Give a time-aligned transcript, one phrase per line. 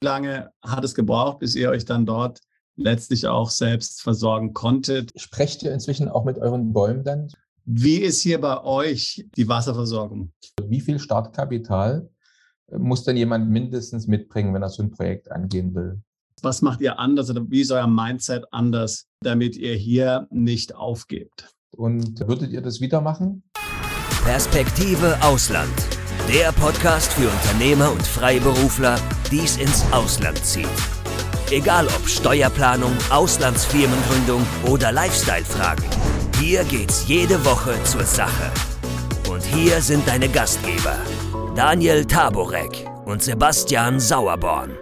[0.00, 2.40] Wie lange hat es gebraucht, bis ihr euch dann dort
[2.76, 5.10] letztlich auch selbst versorgen konntet?
[5.18, 7.28] Sprecht ihr inzwischen auch mit euren Bäumen dann?
[7.64, 10.32] Wie ist hier bei euch die Wasserversorgung?
[10.62, 12.10] Wie viel Startkapital
[12.70, 16.02] muss denn jemand mindestens mitbringen, wenn er so ein Projekt angehen will?
[16.42, 21.54] Was macht ihr anders oder wie ist euer Mindset anders, damit ihr hier nicht aufgebt?
[21.74, 23.44] Und würdet ihr das wieder machen?
[24.24, 25.95] Perspektive Ausland.
[26.28, 28.98] Der Podcast für Unternehmer und Freiberufler,
[29.30, 30.66] die es ins Ausland zieht.
[31.52, 35.84] Egal ob Steuerplanung, Auslandsfirmengründung oder Lifestyle-Fragen.
[36.40, 38.50] Hier geht's jede Woche zur Sache.
[39.30, 40.98] Und hier sind deine Gastgeber,
[41.54, 44.76] Daniel Taborek und Sebastian Sauerborn.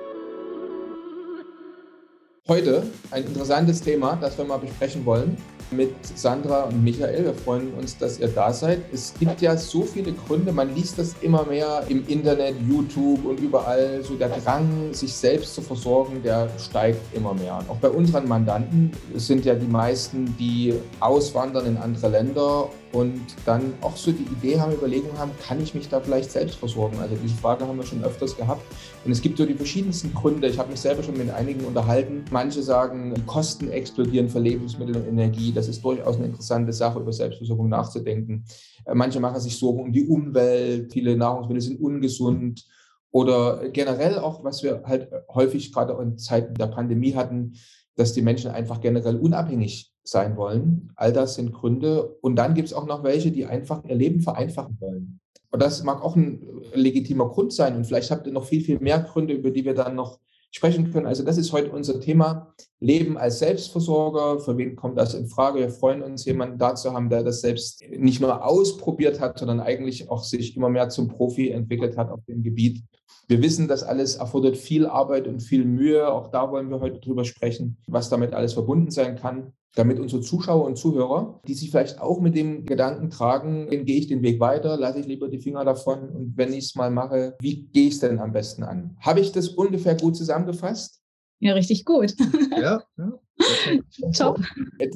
[2.49, 5.37] Heute ein interessantes Thema, das wir mal besprechen wollen
[5.77, 7.25] mit Sandra und Michael.
[7.25, 8.81] Wir freuen uns, dass ihr da seid.
[8.93, 13.41] Es gibt ja so viele Gründe, man liest das immer mehr im Internet, YouTube und
[13.41, 14.03] überall.
[14.03, 17.59] So der Drang, sich selbst zu versorgen, der steigt immer mehr.
[17.69, 23.75] auch bei unseren Mandanten sind ja die meisten, die auswandern in andere Länder und dann
[23.81, 26.99] auch so die Idee haben, Überlegungen haben, kann ich mich da vielleicht selbst versorgen?
[27.01, 28.63] Also diese Frage haben wir schon öfters gehabt.
[29.05, 30.47] Und es gibt so die verschiedensten Gründe.
[30.47, 32.25] Ich habe mich selber schon mit einigen unterhalten.
[32.31, 35.53] Manche sagen, die Kosten explodieren für Lebensmittel und Energie.
[35.53, 38.45] Das ist durchaus eine interessante Sache, über Selbstversorgung nachzudenken.
[38.87, 40.93] Äh, manche machen sich Sorgen um die Umwelt.
[40.93, 42.65] Viele Nahrungsmittel sind ungesund.
[43.11, 47.55] Oder generell auch, was wir halt häufig gerade in Zeiten der Pandemie hatten,
[47.97, 50.93] dass die Menschen einfach generell unabhängig sein wollen.
[50.97, 52.17] All das sind Gründe.
[52.21, 55.21] Und dann gibt es auch noch welche, die einfach ihr Leben vereinfachen wollen.
[55.51, 57.77] Und das mag auch ein legitimer Grund sein.
[57.77, 60.19] Und vielleicht habt ihr noch viel, viel mehr Gründe, über die wir dann noch
[60.51, 61.07] sprechen können.
[61.07, 62.55] Also das ist heute unser Thema.
[62.81, 64.41] Leben als Selbstversorger.
[64.41, 65.61] Für wen kommt das in Frage?
[65.61, 69.61] Wir freuen uns, jemanden da zu haben, der das selbst nicht nur ausprobiert hat, sondern
[69.61, 72.85] eigentlich auch sich immer mehr zum Profi entwickelt hat auf dem Gebiet.
[73.27, 76.09] Wir wissen, das alles erfordert viel Arbeit und viel Mühe.
[76.13, 80.23] Auch da wollen wir heute drüber sprechen, was damit alles verbunden sein kann damit unsere
[80.23, 84.41] Zuschauer und Zuhörer, die sich vielleicht auch mit dem Gedanken tragen, gehe ich den Weg
[84.41, 87.89] weiter, lasse ich lieber die Finger davon und wenn ich es mal mache, wie gehe
[87.89, 88.97] ich es denn am besten an?
[89.01, 91.04] Habe ich das ungefähr gut zusammengefasst?
[91.45, 92.15] Ja, richtig gut.
[92.59, 93.13] Ja, ja.
[94.17, 94.41] Top.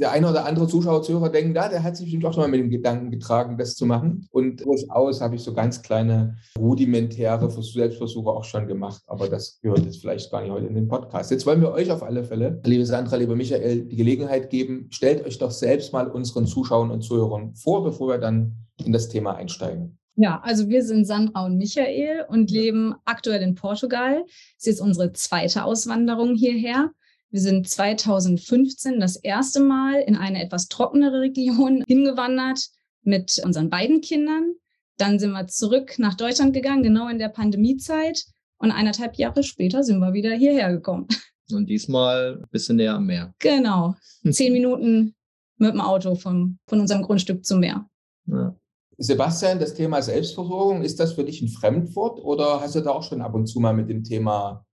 [0.01, 2.49] Der eine oder andere Zuschauer, Zuhörer denken, da, der hat sich bestimmt auch schon mal
[2.49, 4.27] mit dem Gedanken getragen, das zu machen.
[4.31, 9.03] Und durchaus habe ich so ganz kleine rudimentäre Selbstversuche auch schon gemacht.
[9.09, 11.31] Aber das gehört jetzt vielleicht gar nicht heute in den Podcast.
[11.31, 15.27] Jetzt wollen wir euch auf alle Fälle, liebe Sandra, lieber Michael, die Gelegenheit geben, stellt
[15.27, 19.35] euch doch selbst mal unseren Zuschauern und Zuhörern vor, bevor wir dann in das Thema
[19.35, 19.99] einsteigen.
[20.21, 24.25] Ja, also wir sind Sandra und Michael und leben aktuell in Portugal.
[24.59, 26.91] Es ist unsere zweite Auswanderung hierher.
[27.31, 32.67] Wir sind 2015 das erste Mal in eine etwas trockenere Region hingewandert
[33.03, 34.55] mit unseren beiden Kindern.
[34.97, 38.25] Dann sind wir zurück nach Deutschland gegangen, genau in der Pandemiezeit.
[38.56, 41.06] Und eineinhalb Jahre später sind wir wieder hierher gekommen.
[41.53, 43.33] Und diesmal ein bisschen näher am Meer.
[43.39, 43.95] Genau.
[44.31, 45.15] Zehn Minuten
[45.59, 47.89] mit dem Auto vom, von unserem Grundstück zum Meer.
[48.27, 48.56] Ja.
[48.99, 53.05] Sebastian, das Thema Selbstversorgung, ist das für dich ein Fremdwort oder hast du da auch
[53.05, 54.65] schon ab und zu mal mit dem Thema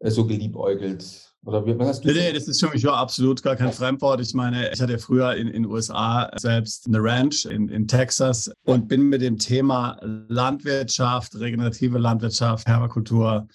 [0.00, 1.04] äh, so geliebäugelt?
[1.44, 2.08] Oder was hast du?
[2.08, 4.20] Nee, nee, das ist für mich ja absolut gar kein Fremdwort.
[4.20, 8.88] Ich meine, ich hatte früher in den USA selbst eine Ranch in, in Texas und
[8.88, 13.46] bin mit dem Thema Landwirtschaft, regenerative Landwirtschaft, Permakultur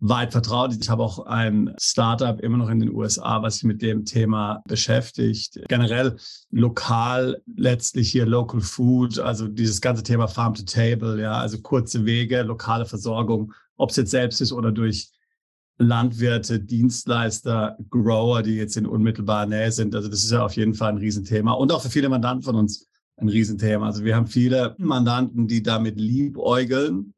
[0.00, 0.76] weit vertraut.
[0.78, 4.62] Ich habe auch ein Startup immer noch in den USA, was sich mit dem Thema
[4.66, 5.58] beschäftigt.
[5.68, 6.16] Generell
[6.50, 12.04] lokal letztlich hier Local Food, also dieses ganze Thema Farm to Table, ja, also kurze
[12.04, 15.10] Wege, lokale Versorgung, ob es jetzt selbst ist oder durch
[15.78, 19.94] Landwirte, Dienstleister, Grower, die jetzt in unmittelbarer Nähe sind.
[19.94, 22.54] Also das ist ja auf jeden Fall ein Riesenthema und auch für viele Mandanten von
[22.54, 22.86] uns
[23.18, 23.86] ein Riesenthema.
[23.86, 27.14] Also wir haben viele Mandanten, die damit liebäugeln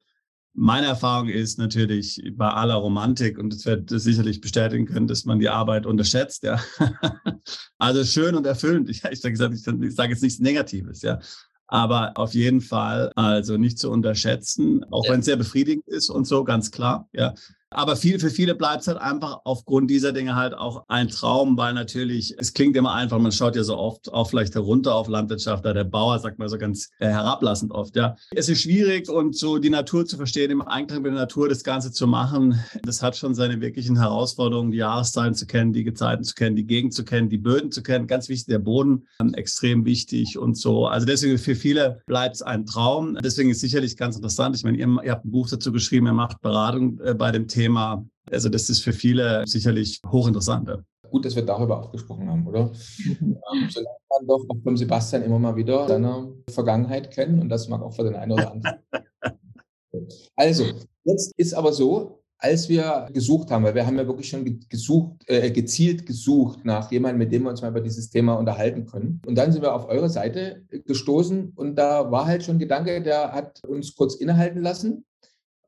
[0.58, 5.24] meine Erfahrung ist natürlich bei aller Romantik, und das wird das sicherlich bestätigen können, dass
[5.24, 6.60] man die Arbeit unterschätzt, ja.
[7.78, 8.88] also schön und erfüllend.
[9.02, 11.20] Ja, ich sage ich sage jetzt nichts Negatives, ja.
[11.68, 15.12] Aber auf jeden Fall, also nicht zu unterschätzen, auch ja.
[15.12, 17.34] wenn es sehr befriedigend ist und so, ganz klar, ja.
[17.70, 21.56] Aber viel, für viele bleibt es halt einfach aufgrund dieser Dinge halt auch ein Traum,
[21.58, 25.08] weil natürlich, es klingt immer einfach, man schaut ja so oft auch vielleicht herunter auf
[25.08, 28.16] Landwirtschaft, da der Bauer sagt man so ganz äh, herablassend oft, ja.
[28.30, 31.62] Es ist schwierig und so die Natur zu verstehen, im Einklang mit der Natur das
[31.62, 36.24] Ganze zu machen, das hat schon seine wirklichen Herausforderungen, die Jahreszeiten zu kennen, die Gezeiten
[36.24, 39.34] zu kennen, die Gegend zu kennen, die Böden zu kennen, ganz wichtig, der Boden, ähm,
[39.34, 40.86] extrem wichtig und so.
[40.86, 43.18] Also deswegen für viele bleibt es ein Traum.
[43.22, 44.56] Deswegen ist sicherlich ganz interessant.
[44.56, 47.46] Ich meine, ihr, ihr habt ein Buch dazu geschrieben, ihr macht Beratung äh, bei dem
[47.46, 47.57] Thema.
[47.58, 48.06] Thema.
[48.30, 50.70] Also das ist für viele sicherlich hochinteressant.
[51.10, 52.66] Gut, dass wir darüber auch gesprochen haben, oder?
[52.66, 53.38] Mhm.
[53.52, 57.48] Ähm, so lernt man doch auch vom Sebastian immer mal wieder seine Vergangenheit kennen und
[57.48, 58.78] das mag auch für den einen oder anderen.
[60.36, 60.64] also,
[61.04, 65.24] jetzt ist aber so, als wir gesucht haben, weil wir haben ja wirklich schon gesucht,
[65.26, 69.20] äh, gezielt gesucht nach jemandem, mit dem wir uns mal über dieses Thema unterhalten können.
[69.26, 73.02] Und dann sind wir auf eure Seite gestoßen und da war halt schon ein Gedanke,
[73.02, 75.04] der hat uns kurz innehalten lassen,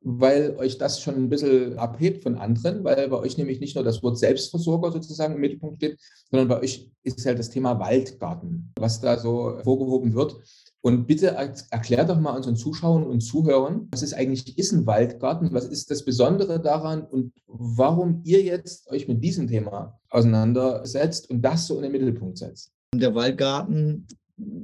[0.03, 3.83] weil euch das schon ein bisschen abhebt von anderen, weil bei euch nämlich nicht nur
[3.83, 5.99] das Wort Selbstversorger sozusagen im Mittelpunkt steht,
[6.29, 10.37] sondern bei euch ist halt das Thema Waldgarten, was da so vorgehoben wird.
[10.83, 11.27] Und bitte
[11.69, 15.53] erklär doch mal unseren Zuschauern und Zuhörern, was ist eigentlich ist ein Waldgarten?
[15.53, 21.43] Was ist das Besondere daran und warum ihr jetzt euch mit diesem Thema auseinandersetzt und
[21.43, 22.71] das so in den Mittelpunkt setzt?
[22.95, 24.07] Der Waldgarten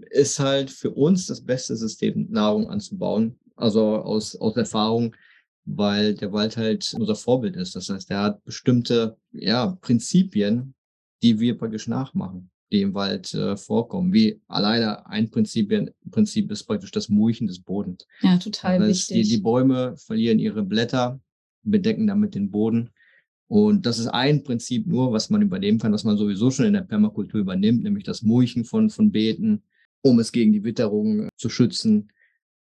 [0.09, 3.37] ist halt für uns das beste System, Nahrung anzubauen.
[3.55, 5.15] Also aus, aus Erfahrung,
[5.67, 7.75] weil der Wald halt unser Vorbild ist.
[7.75, 10.73] Das heißt, er hat bestimmte ja, Prinzipien,
[11.21, 14.13] die wir praktisch nachmachen die im Wald äh, vorkommen.
[14.13, 15.73] Wie alleine ein Prinzip,
[16.11, 18.05] Prinzip ist praktisch das Mulchen des Bodens.
[18.21, 19.23] Ja, total das heißt, wichtig.
[19.23, 21.19] Die, die Bäume verlieren ihre Blätter,
[21.63, 22.89] bedecken damit den Boden.
[23.47, 26.73] Und das ist ein Prinzip nur, was man übernehmen kann, was man sowieso schon in
[26.73, 29.63] der Permakultur übernimmt, nämlich das Mulchen von, von Beeten,
[30.01, 32.11] um es gegen die Witterung zu schützen.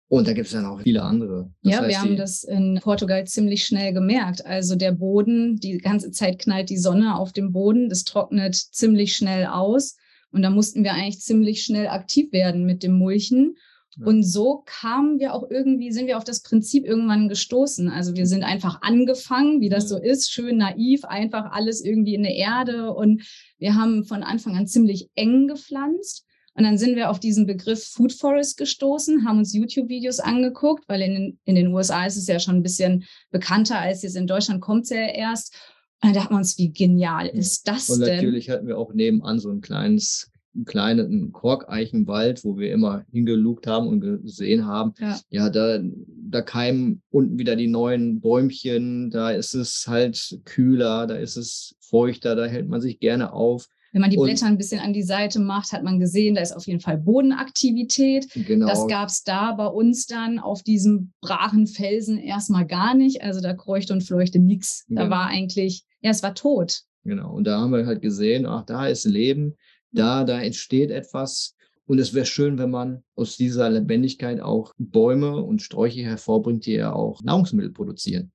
[0.08, 1.50] Und da gibt es dann auch viele andere.
[1.62, 4.44] Das ja, wir haben das in Portugal ziemlich schnell gemerkt.
[4.44, 9.16] Also der Boden, die ganze Zeit knallt die Sonne auf dem Boden, das trocknet ziemlich
[9.16, 9.96] schnell aus.
[10.30, 13.56] Und da mussten wir eigentlich ziemlich schnell aktiv werden mit dem Mulchen.
[13.96, 14.06] Ja.
[14.06, 17.88] Und so kamen wir auch irgendwie, sind wir auf das Prinzip irgendwann gestoßen.
[17.88, 19.88] Also wir sind einfach angefangen, wie das ja.
[19.90, 22.92] so ist, schön naiv, einfach alles irgendwie in der Erde.
[22.92, 23.22] Und
[23.58, 26.26] wir haben von Anfang an ziemlich eng gepflanzt.
[26.54, 31.02] Und dann sind wir auf diesen Begriff Food Forest gestoßen, haben uns YouTube-Videos angeguckt, weil
[31.02, 34.60] in, in den USA ist es ja schon ein bisschen bekannter als jetzt in Deutschland
[34.60, 35.54] kommt es ja erst.
[36.02, 37.94] Und dann dachten wir uns, wie genial ist das denn?
[37.94, 43.04] Und natürlich hatten wir auch nebenan so ein kleines einen kleinen Korkeichenwald, wo wir immer
[43.10, 49.10] hingelugt haben und gesehen haben, ja, ja da, da keimen unten wieder die neuen Bäumchen,
[49.10, 53.68] da ist es halt kühler, da ist es feuchter, da hält man sich gerne auf.
[53.94, 56.40] Wenn man die und, Blätter ein bisschen an die Seite macht, hat man gesehen, da
[56.40, 58.26] ist auf jeden Fall Bodenaktivität.
[58.34, 58.66] Genau.
[58.66, 63.22] Das gab es da bei uns dann auf diesem brachen Felsen erstmal gar nicht.
[63.22, 64.84] Also da kreuchte und fleuchte nichts.
[64.88, 65.14] Da genau.
[65.14, 66.82] war eigentlich, ja, es war tot.
[67.04, 67.32] Genau.
[67.32, 69.54] Und da haben wir halt gesehen, ach, da ist Leben,
[69.92, 71.54] da, da entsteht etwas.
[71.86, 76.72] Und es wäre schön, wenn man aus dieser Lebendigkeit auch Bäume und Sträuche hervorbringt, die
[76.72, 78.32] ja auch Nahrungsmittel produzieren.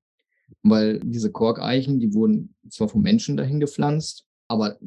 [0.62, 4.78] Weil diese Korkeichen, die wurden zwar vom Menschen dahin gepflanzt, aber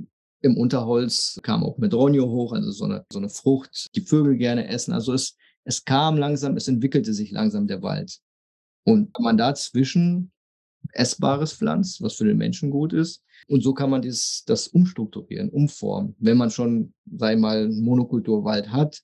[0.43, 4.67] im Unterholz kam auch Medronio hoch, also so eine, so eine Frucht, die Vögel gerne
[4.67, 4.93] essen.
[4.93, 8.19] Also es, es kam langsam, es entwickelte sich langsam der Wald.
[8.85, 10.33] Und man dazwischen
[10.91, 13.23] Essbares pflanzt, was für den Menschen gut ist.
[13.47, 16.13] Und so kann man das, das umstrukturieren, umformen.
[16.19, 19.01] Wenn man schon, sei mal, einen Monokulturwald hat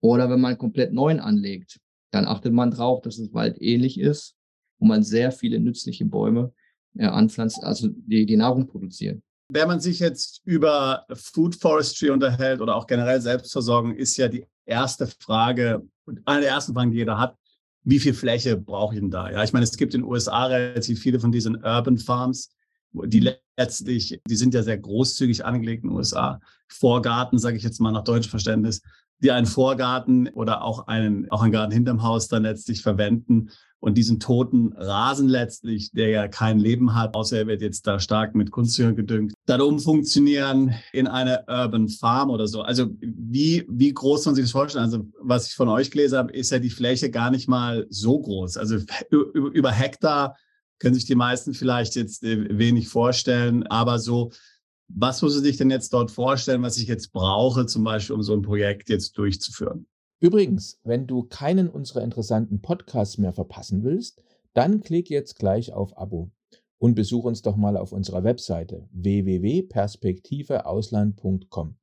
[0.00, 1.78] oder wenn man komplett neuen anlegt,
[2.10, 4.34] dann achtet man drauf, dass das Wald ähnlich ist
[4.78, 6.52] und man sehr viele nützliche Bäume
[6.96, 9.22] äh, anpflanzt, also die, die Nahrung produzieren.
[9.54, 14.46] Wenn man sich jetzt über Food Forestry unterhält oder auch generell Selbstversorgung, ist ja die
[14.64, 15.82] erste Frage,
[16.24, 17.36] eine der ersten Fragen, die jeder hat,
[17.84, 19.30] wie viel Fläche brauche ich denn da?
[19.30, 22.50] Ja, ich meine, es gibt in den USA relativ viele von diesen Urban Farms,
[22.92, 26.40] die letztlich, die sind ja sehr großzügig angelegt in den USA.
[26.68, 28.80] Vorgarten, sage ich jetzt mal nach deutschem Verständnis,
[29.18, 33.50] die einen Vorgarten oder auch einen, auch einen Garten hinterm Haus dann letztlich verwenden,
[33.82, 37.98] und diesen toten Rasen letztlich, der ja kein Leben hat, außer er wird jetzt da
[37.98, 42.62] stark mit Kunstdünger gedüngt, dann umfunktionieren in eine Urban Farm oder so.
[42.62, 44.84] Also wie, wie groß man sich das vorstellen?
[44.84, 48.20] Also was ich von euch gelesen habe, ist ja die Fläche gar nicht mal so
[48.20, 48.56] groß.
[48.56, 48.76] Also
[49.10, 50.36] über Hektar
[50.78, 54.30] können sich die meisten vielleicht jetzt äh, wenig vorstellen, aber so
[54.94, 58.22] was muss ich sich denn jetzt dort vorstellen, was ich jetzt brauche, zum Beispiel, um
[58.22, 59.86] so ein Projekt jetzt durchzuführen?
[60.22, 64.22] Übrigens, wenn du keinen unserer interessanten Podcasts mehr verpassen willst,
[64.54, 66.30] dann klick jetzt gleich auf Abo
[66.78, 71.74] und besuch uns doch mal auf unserer Webseite www.perspektiveausland.com.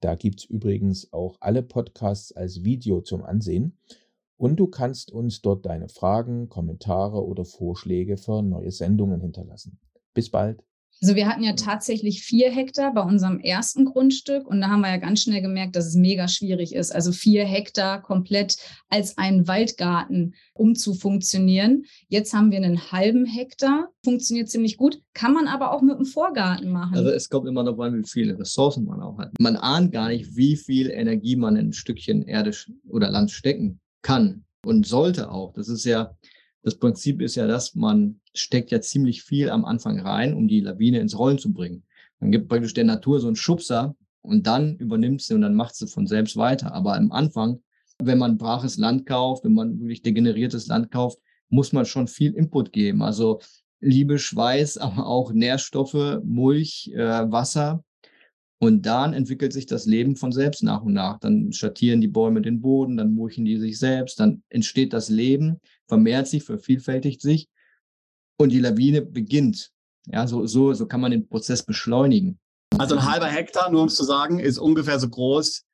[0.00, 3.76] Da gibt's übrigens auch alle Podcasts als Video zum Ansehen
[4.38, 9.78] und du kannst uns dort deine Fragen, Kommentare oder Vorschläge für neue Sendungen hinterlassen.
[10.14, 10.64] Bis bald.
[11.02, 14.90] Also wir hatten ja tatsächlich vier Hektar bei unserem ersten Grundstück und da haben wir
[14.90, 16.94] ja ganz schnell gemerkt, dass es mega schwierig ist.
[16.94, 18.56] Also vier Hektar komplett
[18.88, 21.86] als einen Waldgarten umzufunktionieren.
[22.06, 26.04] Jetzt haben wir einen halben Hektar, funktioniert ziemlich gut, kann man aber auch mit einem
[26.04, 26.94] Vorgarten machen.
[26.94, 29.32] Also es kommt immer darauf an, wie viele Ressourcen man auch hat.
[29.40, 32.52] Man ahnt gar nicht, wie viel Energie man in ein Stückchen Erde
[32.88, 35.52] oder Land stecken kann und sollte auch.
[35.52, 36.14] Das ist ja,
[36.62, 40.60] das Prinzip ist ja, dass man steckt ja ziemlich viel am Anfang rein, um die
[40.60, 41.84] Lawine ins Rollen zu bringen.
[42.20, 45.74] Dann gibt praktisch der Natur so einen Schubser und dann übernimmt sie und dann macht
[45.74, 46.72] sie von selbst weiter.
[46.72, 47.60] Aber am Anfang,
[47.98, 52.32] wenn man braches Land kauft, wenn man wirklich degeneriertes Land kauft, muss man schon viel
[52.34, 53.02] Input geben.
[53.02, 53.40] Also
[53.80, 57.84] Liebe, Schweiß, aber auch Nährstoffe, Mulch, äh, Wasser.
[58.58, 61.18] Und dann entwickelt sich das Leben von selbst nach und nach.
[61.18, 65.60] Dann schattieren die Bäume den Boden, dann mulchen die sich selbst, dann entsteht das Leben,
[65.88, 67.48] vermehrt sich, vervielfältigt sich
[68.36, 69.70] und die Lawine beginnt.
[70.06, 72.38] Ja, so, so, so kann man den Prozess beschleunigen.
[72.78, 75.64] Also ein halber Hektar, nur um es zu sagen, ist ungefähr so groß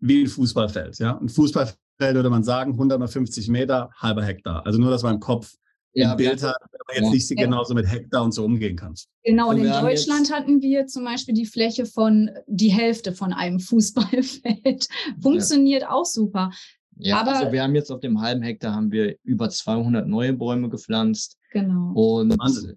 [0.00, 0.98] wie ein Fußballfeld.
[0.98, 1.18] Ja?
[1.18, 4.64] Ein Fußballfeld würde man sagen, 150 Meter, halber Hektar.
[4.64, 5.54] Also nur, dass man im Kopf
[5.94, 7.10] ja, ein Bild hat, aber jetzt ja.
[7.10, 9.08] nicht genauso mit Hektar und so umgehen kannst.
[9.22, 13.60] Genau, und in Deutschland hatten wir zum Beispiel die Fläche von die Hälfte von einem
[13.60, 14.88] Fußballfeld.
[15.20, 15.90] Funktioniert ja.
[15.90, 16.50] auch super.
[16.96, 20.32] Ja, aber also wir haben jetzt auf dem halben Hektar haben wir über 200 neue
[20.32, 21.38] Bäume gepflanzt.
[21.54, 21.92] Genau.
[21.92, 22.76] Und Wahnsinn.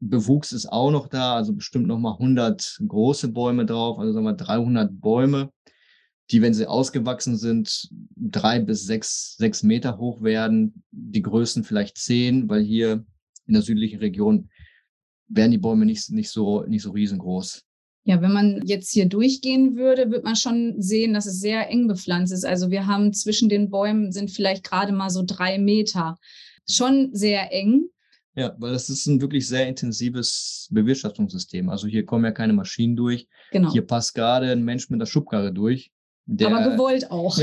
[0.00, 4.24] Bewuchs ist auch noch da, also bestimmt noch mal 100 große Bäume drauf, also sagen
[4.24, 5.52] wir 300 Bäume,
[6.30, 10.82] die, wenn sie ausgewachsen sind, drei bis sechs, sechs Meter hoch werden.
[10.90, 13.04] Die größten vielleicht zehn, weil hier
[13.46, 14.48] in der südlichen Region
[15.28, 17.64] werden die Bäume nicht, nicht so, nicht so riesengroß.
[18.04, 21.86] Ja, wenn man jetzt hier durchgehen würde, wird man schon sehen, dass es sehr eng
[21.86, 22.44] bepflanzt ist.
[22.44, 26.16] Also wir haben zwischen den Bäumen sind vielleicht gerade mal so drei Meter.
[26.68, 27.90] Schon sehr eng.
[28.40, 31.68] Ja, weil das ist ein wirklich sehr intensives Bewirtschaftungssystem.
[31.68, 33.28] Also hier kommen ja keine Maschinen durch.
[33.52, 33.70] Genau.
[33.70, 35.92] Hier passt gerade ein Mensch mit der Schubkarre durch.
[36.24, 37.38] Der, Aber gewollt auch.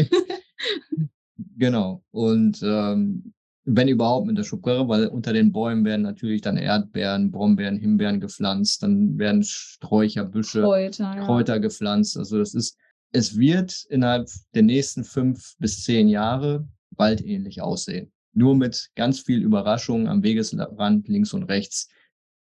[1.56, 2.04] genau.
[2.10, 3.32] Und ähm,
[3.66, 8.20] wenn überhaupt mit der Schubkarre, weil unter den Bäumen werden natürlich dann Erdbeeren, Brombeeren, Himbeeren
[8.20, 11.60] gepflanzt, dann werden Sträucher, Büsche, Kräuter, Kräuter ja.
[11.60, 12.18] gepflanzt.
[12.18, 12.75] Also das ist,
[13.12, 19.41] es wird innerhalb der nächsten fünf bis zehn Jahre waldähnlich aussehen nur mit ganz viel
[19.41, 21.89] Überraschung am Wegesrand links und rechts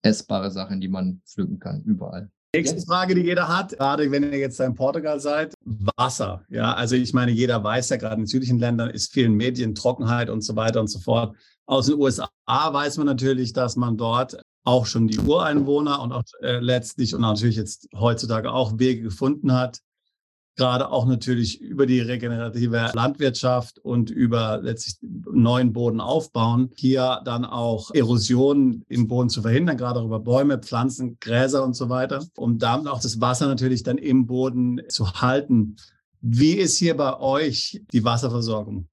[0.03, 2.31] essbare Sachen, die man pflücken kann, überall.
[2.55, 6.45] Nächste Frage, die jeder hat, gerade wenn ihr jetzt in Portugal seid, Wasser.
[6.49, 10.31] Ja, also ich meine, jeder weiß ja gerade in südlichen Ländern ist vielen Medien Trockenheit
[10.31, 11.37] und so weiter und so fort.
[11.67, 16.25] Aus den USA weiß man natürlich, dass man dort auch schon die Ureinwohner und auch
[16.41, 19.81] äh, letztlich und natürlich jetzt heutzutage auch Wege gefunden hat,
[20.59, 27.45] gerade auch natürlich über die regenerative Landwirtschaft und über letztlich neuen Boden aufbauen, hier dann
[27.45, 32.59] auch Erosion im Boden zu verhindern, gerade über Bäume, Pflanzen, Gräser und so weiter, um
[32.59, 35.77] damit auch das Wasser natürlich dann im Boden zu halten.
[36.21, 38.89] Wie ist hier bei euch die Wasserversorgung?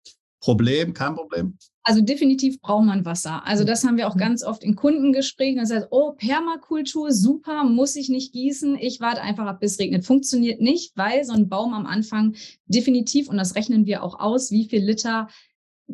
[0.46, 1.58] Problem, kein Problem?
[1.82, 3.44] Also definitiv braucht man Wasser.
[3.48, 4.20] Also das haben wir auch mhm.
[4.20, 5.58] ganz oft in Kundengesprächen.
[5.58, 8.78] Das heißt, oh, Permakultur, super, muss ich nicht gießen.
[8.80, 10.06] Ich warte einfach ab, bis es regnet.
[10.06, 12.36] Funktioniert nicht, weil so ein Baum am Anfang
[12.68, 15.30] definitiv, und das rechnen wir auch aus, wie viel Liter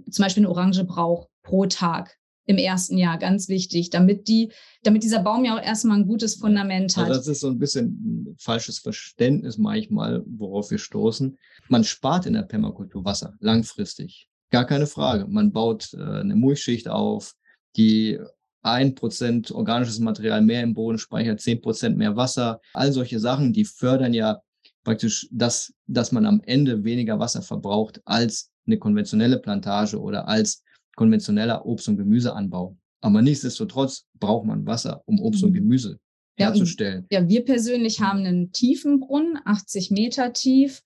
[0.10, 4.52] zum Beispiel eine Orange braucht pro Tag im ersten Jahr, ganz wichtig, damit die,
[4.84, 7.08] damit dieser Baum ja auch erstmal ein gutes Fundament hat.
[7.08, 7.86] Also das ist so ein bisschen
[8.32, 11.38] ein falsches Verständnis manchmal, worauf wir stoßen.
[11.70, 14.28] Man spart in der Permakultur Wasser langfristig.
[14.52, 15.28] Gar keine Frage.
[15.28, 17.34] Man baut äh, eine Mulchschicht auf,
[17.76, 18.20] die
[18.62, 22.60] ein Prozent organisches Material mehr im Boden speichert, zehn Prozent mehr Wasser.
[22.74, 24.42] All solche Sachen, die fördern ja
[24.84, 30.64] praktisch, dass, dass man am Ende weniger Wasser verbraucht als eine konventionelle Plantage oder als
[30.96, 32.78] konventioneller Obst- und Gemüseanbau.
[33.02, 35.56] Aber nichtsdestotrotz braucht man Wasser, um Obst und mhm.
[35.56, 36.00] Gemüse
[36.38, 37.08] herzustellen.
[37.12, 40.84] Ja, wir persönlich haben einen tiefen Brunnen, 80 Meter tief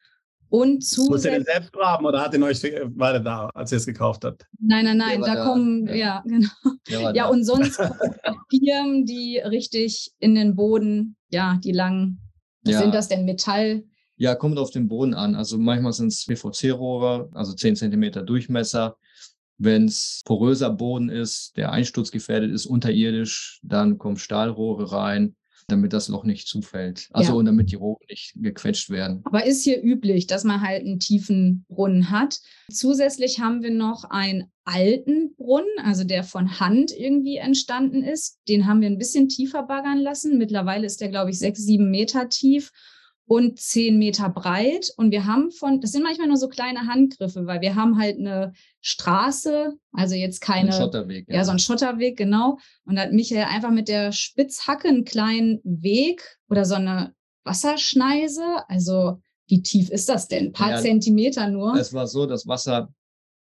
[0.55, 1.09] und zusätzlich.
[1.09, 4.23] Muss er den selbst graben oder hat den euch weiter da, als ihr es gekauft
[4.23, 4.45] habt?
[4.59, 7.11] Nein, nein, nein, da, da, kommen, ja, ja genau.
[7.13, 7.75] Ja, und sonst
[8.49, 12.21] Firmen, die richtig in den Boden, ja, die langen,
[12.65, 12.79] ja.
[12.79, 13.83] sind das denn Metall?
[14.15, 15.35] Ja, kommt auf den Boden an.
[15.35, 18.95] Also manchmal sind es PVC-Rohre, also 10 Zentimeter Durchmesser.
[19.57, 25.35] Wenn es poröser Boden ist, der einsturzgefährdet ist, unterirdisch, dann kommen Stahlrohre rein
[25.67, 27.09] damit das Loch nicht zufällt.
[27.11, 27.37] Also ja.
[27.37, 29.21] und damit die Rohre nicht gequetscht werden.
[29.25, 32.39] Aber ist hier üblich, dass man halt einen tiefen Brunnen hat.
[32.71, 38.39] Zusätzlich haben wir noch einen alten Brunnen, also der von Hand irgendwie entstanden ist.
[38.47, 40.37] Den haben wir ein bisschen tiefer baggern lassen.
[40.37, 42.71] Mittlerweile ist der, glaube ich, sechs, sieben Meter tief
[43.27, 44.91] und zehn Meter breit.
[44.97, 48.17] Und wir haben von, das sind manchmal nur so kleine Handgriffe, weil wir haben halt
[48.17, 50.71] eine Straße, also jetzt keine.
[50.71, 51.27] Ein Schotterweg.
[51.27, 51.35] Ja.
[51.35, 52.59] ja, so ein Schotterweg, genau.
[52.85, 57.13] Und da hat Michael einfach mit der Spitzhacke einen kleinen Weg oder so eine
[57.43, 58.43] Wasserschneise.
[58.67, 60.47] Also, wie tief ist das denn?
[60.47, 61.75] Ein paar ja, Zentimeter nur.
[61.75, 62.93] Es war so, das Wasser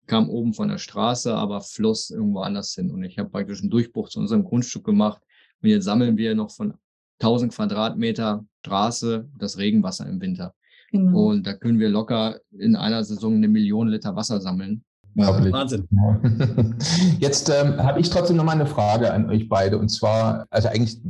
[0.06, 2.90] kam oben von der Straße, aber floss irgendwo anders hin.
[2.90, 5.22] Und ich habe praktisch einen Durchbruch zu unserem Grundstück gemacht.
[5.62, 6.74] Und jetzt sammeln wir noch von
[7.20, 10.54] 1000 Quadratmeter Straße das Regenwasser im Winter.
[10.90, 11.28] Genau.
[11.28, 14.84] Und da können wir locker in einer Saison eine Million Liter Wasser sammeln.
[15.14, 15.88] Wahnsinn.
[17.18, 19.78] Jetzt ähm, habe ich trotzdem noch mal eine Frage an euch beide.
[19.78, 21.00] Und zwar, also eigentlich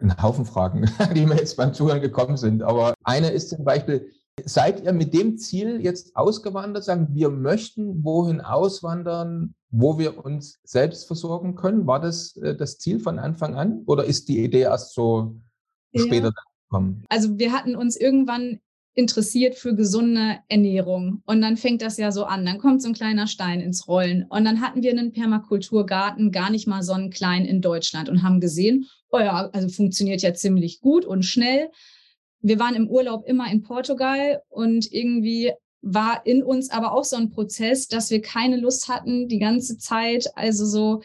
[0.00, 2.62] ein Haufen Fragen, die mir jetzt beim Zuhören gekommen sind.
[2.62, 4.08] Aber eine ist zum Beispiel,
[4.44, 10.58] Seid ihr mit dem Ziel jetzt ausgewandert, sagen, wir möchten wohin auswandern, wo wir uns
[10.64, 11.86] selbst versorgen können?
[11.86, 15.36] War das äh, das Ziel von Anfang an oder ist die Idee erst so
[15.92, 16.02] ja.
[16.02, 16.32] später
[16.68, 17.04] gekommen?
[17.08, 18.60] Also wir hatten uns irgendwann
[18.98, 21.22] interessiert für gesunde Ernährung.
[21.24, 22.44] Und dann fängt das ja so an.
[22.44, 24.24] Dann kommt so ein kleiner Stein ins Rollen.
[24.28, 28.24] Und dann hatten wir einen Permakulturgarten, gar nicht mal so einen kleinen in Deutschland und
[28.24, 31.70] haben gesehen, oh ja, also funktioniert ja ziemlich gut und schnell.
[32.40, 35.52] Wir waren im Urlaub immer in Portugal und irgendwie
[35.82, 39.78] war in uns aber auch so ein Prozess, dass wir keine Lust hatten, die ganze
[39.78, 41.02] Zeit, also so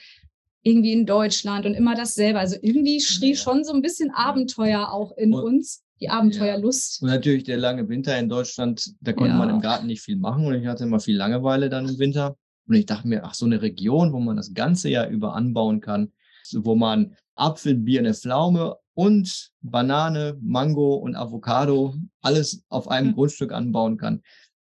[0.63, 2.39] irgendwie in Deutschland und immer dasselbe.
[2.39, 7.01] Also irgendwie schrie schon so ein bisschen Abenteuer auch in und, uns die Abenteuerlust.
[7.01, 7.07] Ja.
[7.07, 9.37] Und natürlich der lange Winter in Deutschland, da konnte ja.
[9.37, 12.35] man im Garten nicht viel machen und ich hatte immer viel Langeweile dann im Winter.
[12.67, 15.81] Und ich dachte mir, ach, so eine Region, wo man das ganze Jahr über anbauen
[15.81, 16.13] kann,
[16.53, 23.15] wo man Apfel, Bier, eine Pflaume und Banane, Mango und Avocado alles auf einem mhm.
[23.15, 24.21] Grundstück anbauen kann.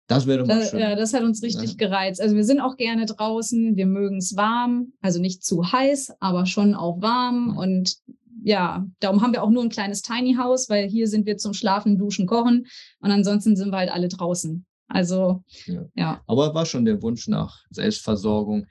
[0.07, 0.81] Das wäre doch mal schön.
[0.81, 1.77] Ja, das hat uns richtig ja.
[1.77, 2.21] gereizt.
[2.21, 6.47] Also wir sind auch gerne draußen, wir mögen es warm, also nicht zu heiß, aber
[6.47, 7.57] schon auch warm.
[7.57, 7.97] Und
[8.43, 11.55] ja, darum haben wir auch nur ein kleines Tiny House, weil hier sind wir zum
[11.55, 12.67] Schlafen, Duschen, Kochen
[13.01, 14.67] und ansonsten sind wir halt alle draußen.
[14.89, 15.85] Also ja.
[15.95, 16.21] ja.
[16.27, 18.67] Aber war schon der Wunsch nach Selbstversorgung.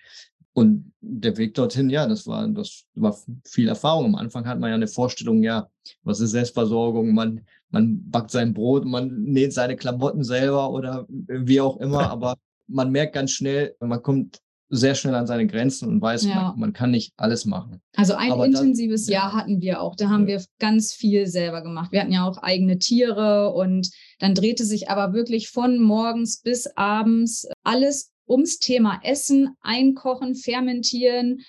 [0.53, 3.15] Und der Weg dorthin, ja, das war, das war
[3.45, 4.05] viel Erfahrung.
[4.05, 5.69] Am Anfang hat man ja eine Vorstellung, ja,
[6.03, 7.13] was ist Selbstversorgung?
[7.13, 12.35] Man, man backt sein Brot, man näht seine Klamotten selber oder wie auch immer, aber
[12.67, 16.35] man merkt ganz schnell, man kommt sehr schnell an seine Grenzen und weiß, ja.
[16.35, 17.81] man, man, kann nicht alles machen.
[17.95, 19.37] Also ein Aber intensives das, Jahr ja.
[19.37, 19.95] hatten wir auch.
[19.95, 20.37] Da haben ja.
[20.37, 21.91] wir ganz viel selber gemacht.
[21.91, 23.89] Wir hatten ja auch eigene Tiere und
[24.19, 31.41] dann drehte sich aber wirklich von morgens bis abends alles ums Thema Essen, Einkochen, Fermentieren.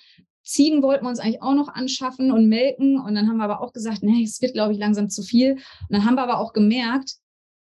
[0.43, 2.99] Ziegen wollten wir uns eigentlich auch noch anschaffen und melken.
[2.99, 5.53] Und dann haben wir aber auch gesagt, nee, es wird, glaube ich, langsam zu viel.
[5.53, 5.61] Und
[5.91, 7.15] dann haben wir aber auch gemerkt,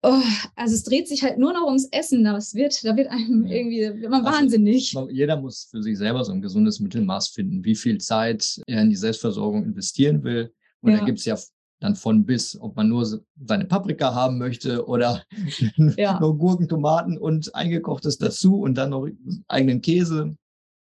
[0.07, 0.22] Oh,
[0.55, 2.24] also es dreht sich halt nur noch ums Essen.
[2.24, 4.95] Das wird, da wird einem irgendwie wird man also, wahnsinnig.
[5.10, 8.91] Jeder muss für sich selber so ein gesundes Mittelmaß finden, wie viel Zeit er in
[8.91, 10.53] die Selbstversorgung investieren will.
[10.81, 11.00] Und ja.
[11.00, 11.36] da gibt es ja
[11.79, 13.05] dann von bis, ob man nur
[13.46, 15.24] seine Paprika haben möchte oder
[15.98, 16.20] ja.
[16.20, 19.07] nur Gurken, Tomaten und eingekochtes dazu und dann noch
[19.48, 20.35] eigenen Käse.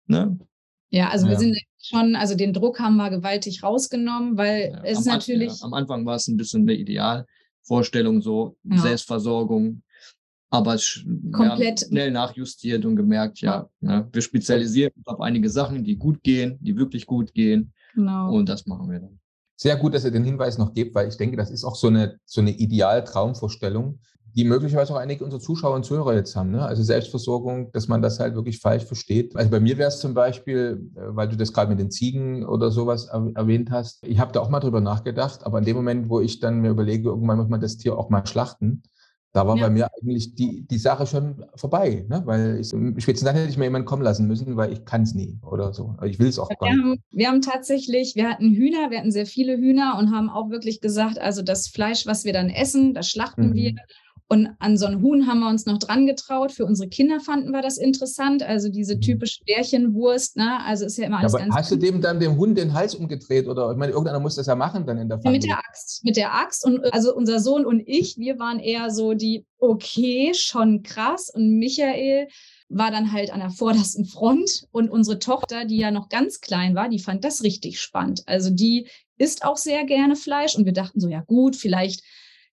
[0.08, 0.38] Ne?
[0.90, 1.32] Ja, also ja.
[1.32, 5.64] wir sind schon, also den Druck haben wir gewaltig rausgenommen, weil ja, es ist natürlich.
[5.64, 7.26] Am Anfang war es ein bisschen eine Ideal.
[7.64, 8.58] Vorstellung, so.
[8.64, 9.84] Selbstversorgung.
[10.50, 10.78] Aber
[11.32, 11.86] Komplett.
[11.88, 16.22] schnell nachjustiert und gemerkt, ja, ja, ne, wir spezialisieren uns auf einige Sachen, die gut
[16.24, 17.72] gehen, die wirklich gut gehen.
[17.96, 18.34] Genau.
[18.34, 19.21] Und das machen wir dann.
[19.62, 21.86] Sehr gut, dass ihr den Hinweis noch gebt, weil ich denke, das ist auch so
[21.86, 24.00] eine, so eine Ideal-Traumvorstellung,
[24.36, 26.50] die möglicherweise auch einige unserer Zuschauer und Zuhörer jetzt haben.
[26.50, 26.66] Ne?
[26.66, 29.36] Also Selbstversorgung, dass man das halt wirklich falsch versteht.
[29.36, 32.44] Also bei mir wäre es zum Beispiel, äh, weil du das gerade mit den Ziegen
[32.44, 36.10] oder sowas erwähnt hast, ich habe da auch mal drüber nachgedacht, aber in dem Moment,
[36.10, 38.82] wo ich dann mir überlege, irgendwann muss man das Tier auch mal schlachten,
[39.34, 39.68] da war ja.
[39.68, 42.22] bei mir eigentlich die, die Sache schon vorbei, ne?
[42.26, 45.14] weil ich, spätestens dann hätte ich mir jemanden kommen lassen müssen, weil ich kann es
[45.14, 45.96] nie oder so.
[46.04, 46.84] Ich will es auch gar nicht.
[46.84, 50.50] Haben, wir haben tatsächlich, wir hatten Hühner, wir hatten sehr viele Hühner und haben auch
[50.50, 53.54] wirklich gesagt, also das Fleisch, was wir dann essen, das schlachten mhm.
[53.54, 53.76] wir
[54.32, 56.54] und an so ein Huhn haben wir uns noch dran getraut.
[56.54, 58.44] Für unsere Kinder fanden wir das interessant.
[58.44, 59.02] Also diese mhm.
[59.02, 60.64] typische Bärchenwurst, ne?
[60.66, 61.54] Also ist ja immer alles ja, ganz.
[61.54, 64.46] Hast du dem dann dem Hund den Hals umgedreht oder ich meine, irgendeiner muss das
[64.46, 65.40] ja machen dann in der Familie.
[65.40, 66.66] Mit der Axt, mit der Axt.
[66.66, 71.30] Und also unser Sohn und ich, wir waren eher so die, okay, schon krass.
[71.30, 72.30] Und Michael
[72.70, 76.74] war dann halt an der vordersten Front und unsere Tochter, die ja noch ganz klein
[76.74, 78.24] war, die fand das richtig spannend.
[78.28, 82.02] Also die isst auch sehr gerne Fleisch und wir dachten so, ja gut, vielleicht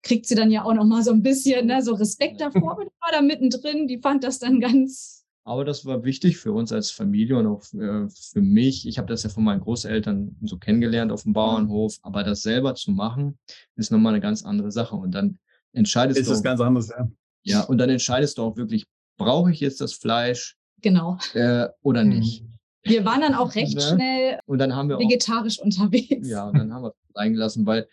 [0.06, 2.78] kriegt sie dann ja auch noch mal so ein bisschen ne, so Respekt davor.
[2.78, 5.24] Und war da mittendrin, die fand das dann ganz.
[5.44, 8.86] Aber das war wichtig für uns als Familie und auch äh, für mich.
[8.86, 11.98] Ich habe das ja von meinen Großeltern so kennengelernt auf dem Bauernhof.
[12.02, 13.38] Aber das selber zu machen,
[13.76, 14.96] ist nochmal eine ganz andere Sache.
[14.96, 15.38] Und dann
[15.72, 16.32] entscheidest ist du.
[16.32, 17.08] Ist das ganz anders, ja.
[17.42, 18.86] Ja, und dann entscheidest du auch wirklich,
[19.18, 20.56] brauche ich jetzt das Fleisch?
[20.82, 21.18] Genau.
[21.32, 22.18] Äh, oder mhm.
[22.18, 22.44] nicht?
[22.82, 23.80] Wir waren dann auch recht ne?
[23.80, 26.28] schnell und dann haben wir vegetarisch auch, unterwegs.
[26.28, 27.88] Ja, und dann haben wir es eingelassen, weil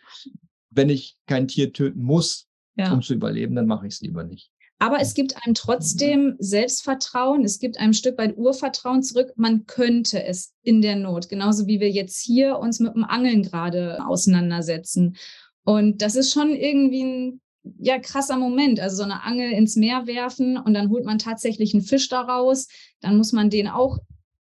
[0.73, 2.91] wenn ich kein Tier töten muss, ja.
[2.91, 4.51] um zu überleben, dann mache ich es lieber nicht.
[4.79, 9.31] Aber es gibt einem trotzdem Selbstvertrauen, es gibt einem ein Stück weit Urvertrauen zurück.
[9.37, 13.43] Man könnte es in der Not, genauso wie wir jetzt hier uns mit dem Angeln
[13.43, 15.15] gerade auseinandersetzen.
[15.63, 17.41] Und das ist schon irgendwie ein
[17.79, 18.79] ja, krasser Moment.
[18.81, 22.67] Also so eine Angel ins Meer werfen und dann holt man tatsächlich einen Fisch daraus.
[22.99, 23.99] Dann muss man den auch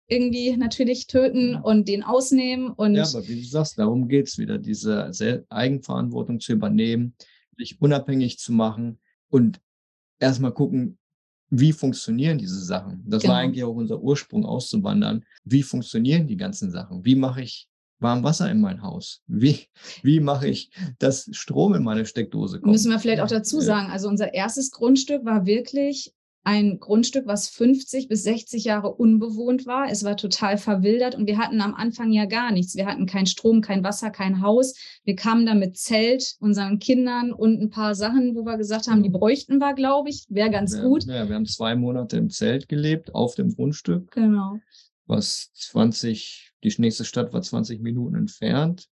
[0.08, 2.70] irgendwie natürlich töten und den ausnehmen.
[2.70, 7.14] Und ja, aber wie du sagst, darum geht es wieder, diese Eigenverantwortung zu übernehmen,
[7.56, 9.60] sich unabhängig zu machen und
[10.18, 10.98] erstmal gucken,
[11.50, 13.04] wie funktionieren diese Sachen.
[13.06, 13.34] Das genau.
[13.34, 15.24] war eigentlich auch unser Ursprung auszuwandern.
[15.44, 17.04] Wie funktionieren die ganzen Sachen?
[17.04, 19.22] Wie mache ich warm Wasser in mein Haus?
[19.26, 19.66] Wie,
[20.02, 22.72] wie mache ich, dass Strom in meine Steckdose kommt?
[22.72, 27.48] Müssen wir vielleicht auch dazu sagen, also unser erstes Grundstück war wirklich ein Grundstück, was
[27.50, 29.88] 50 bis 60 Jahre unbewohnt war.
[29.90, 32.74] Es war total verwildert und wir hatten am Anfang ja gar nichts.
[32.74, 34.74] Wir hatten keinen Strom, kein Wasser, kein Haus.
[35.04, 39.04] Wir kamen da mit Zelt, unseren Kindern und ein paar Sachen, wo wir gesagt haben,
[39.04, 41.04] die bräuchten wir, glaube ich, wäre ganz ja, gut.
[41.04, 44.10] Ja, wir haben zwei Monate im Zelt gelebt, auf dem Grundstück.
[44.10, 44.58] Genau.
[45.06, 48.88] Was 20, die nächste Stadt war 20 Minuten entfernt.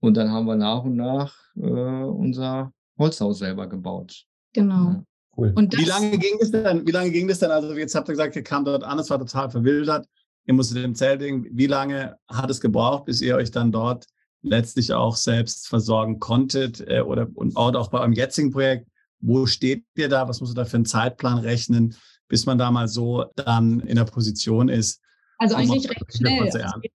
[0.00, 4.26] Und dann haben wir nach und nach äh, unser Holzhaus selber gebaut.
[4.52, 4.90] Genau.
[4.90, 5.04] Ja.
[5.36, 5.52] Cool.
[5.54, 6.86] Und wie lange ging das denn?
[6.86, 7.50] Wie lange ging das denn?
[7.50, 10.06] Also jetzt habt ihr gesagt, ihr kam dort an, es war total verwildert.
[10.46, 11.46] Ihr musstet im Zelt liegen.
[11.50, 14.06] Wie lange hat es gebraucht, bis ihr euch dann dort
[14.42, 16.86] letztlich auch selbst versorgen konntet?
[16.86, 18.88] Äh, oder und auch bei eurem jetzigen Projekt,
[19.20, 20.28] wo steht ihr da?
[20.28, 21.94] Was musst du da für einen Zeitplan rechnen,
[22.28, 25.00] bis man da mal so dann in der Position ist?
[25.38, 26.42] Also eigentlich recht schnell.
[26.42, 26.92] Also es, geht,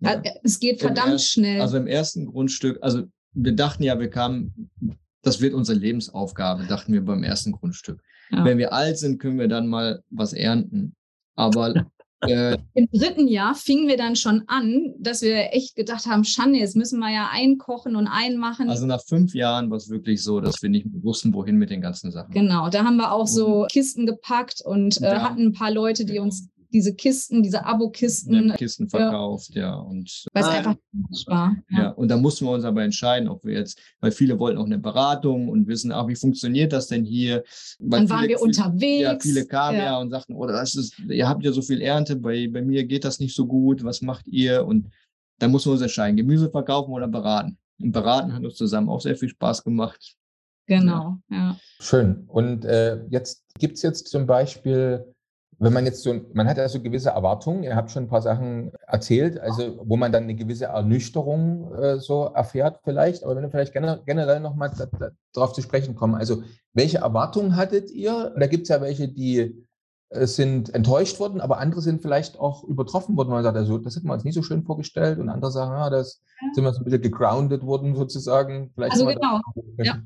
[0.00, 0.22] ja.
[0.42, 1.60] es geht verdammt ersten, schnell.
[1.60, 4.70] Also im ersten Grundstück, also wir dachten ja, wir kamen
[5.28, 8.02] das wird unsere Lebensaufgabe, dachten wir beim ersten Grundstück.
[8.30, 8.44] Ja.
[8.44, 10.94] Wenn wir alt sind, können wir dann mal was ernten.
[11.36, 11.86] Aber
[12.20, 16.58] äh, im dritten Jahr fingen wir dann schon an, dass wir echt gedacht haben, Schande,
[16.58, 18.68] jetzt müssen wir ja einkochen und einmachen.
[18.68, 21.80] Also nach fünf Jahren war es wirklich so, dass wir nicht wussten, wohin mit den
[21.80, 22.32] ganzen Sachen.
[22.32, 26.18] Genau, da haben wir auch so Kisten gepackt und äh, hatten ein paar Leute, die
[26.18, 28.52] uns diese Kisten, diese Abo-Kisten.
[28.56, 29.62] Kisten verkauft, ja.
[29.62, 30.76] ja und weil es einfach
[31.26, 31.56] war.
[31.70, 31.78] Ja.
[31.78, 31.88] ja.
[31.90, 34.78] und da mussten wir uns aber entscheiden, ob wir jetzt, weil viele wollten auch eine
[34.78, 37.42] Beratung und wissen, ach, wie funktioniert das denn hier?
[37.78, 39.02] Weil Dann waren viele, wir unterwegs.
[39.02, 41.80] Ja, viele kamen ja, ja und sagten, oh, das ist, ihr habt ja so viel
[41.80, 44.66] Ernte, bei, bei mir geht das nicht so gut, was macht ihr?
[44.66, 44.90] Und
[45.38, 47.58] da mussten wir uns entscheiden, Gemüse verkaufen oder beraten.
[47.80, 50.16] Und beraten hat uns zusammen auch sehr viel Spaß gemacht.
[50.66, 51.56] Genau, ja.
[51.80, 52.24] Schön.
[52.26, 55.14] Und äh, jetzt gibt es jetzt zum Beispiel
[55.60, 58.22] wenn man jetzt so, man hat ja so gewisse Erwartungen, ihr habt schon ein paar
[58.22, 63.42] Sachen erzählt, also wo man dann eine gewisse Ernüchterung äh, so erfährt vielleicht, aber wenn
[63.42, 64.70] wir vielleicht generell nochmal
[65.32, 66.42] darauf zu sprechen kommen, also
[66.74, 68.32] welche Erwartungen hattet ihr?
[68.38, 69.66] Da gibt es ja welche, die
[70.10, 73.96] äh, sind enttäuscht worden, aber andere sind vielleicht auch übertroffen worden, man sagt, also das
[73.96, 76.22] hätten wir uns nicht so schön vorgestellt und andere sagen, ja, das
[76.54, 78.70] sind wir so ein bisschen gegroundet worden sozusagen.
[78.74, 79.40] Vielleicht also genau,
[79.78, 79.96] ja.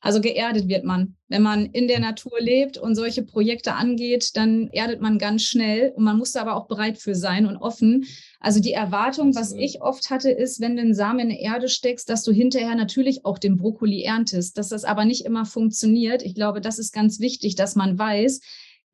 [0.00, 1.16] Also geerdet wird man.
[1.26, 5.92] Wenn man in der Natur lebt und solche Projekte angeht, dann erdet man ganz schnell
[5.96, 8.06] und man muss da aber auch bereit für sein und offen.
[8.38, 11.68] Also die Erwartung, was ich oft hatte, ist, wenn du einen Samen in die Erde
[11.68, 16.22] steckst, dass du hinterher natürlich auch den Brokkoli erntest, dass das aber nicht immer funktioniert.
[16.22, 18.40] Ich glaube, das ist ganz wichtig, dass man weiß,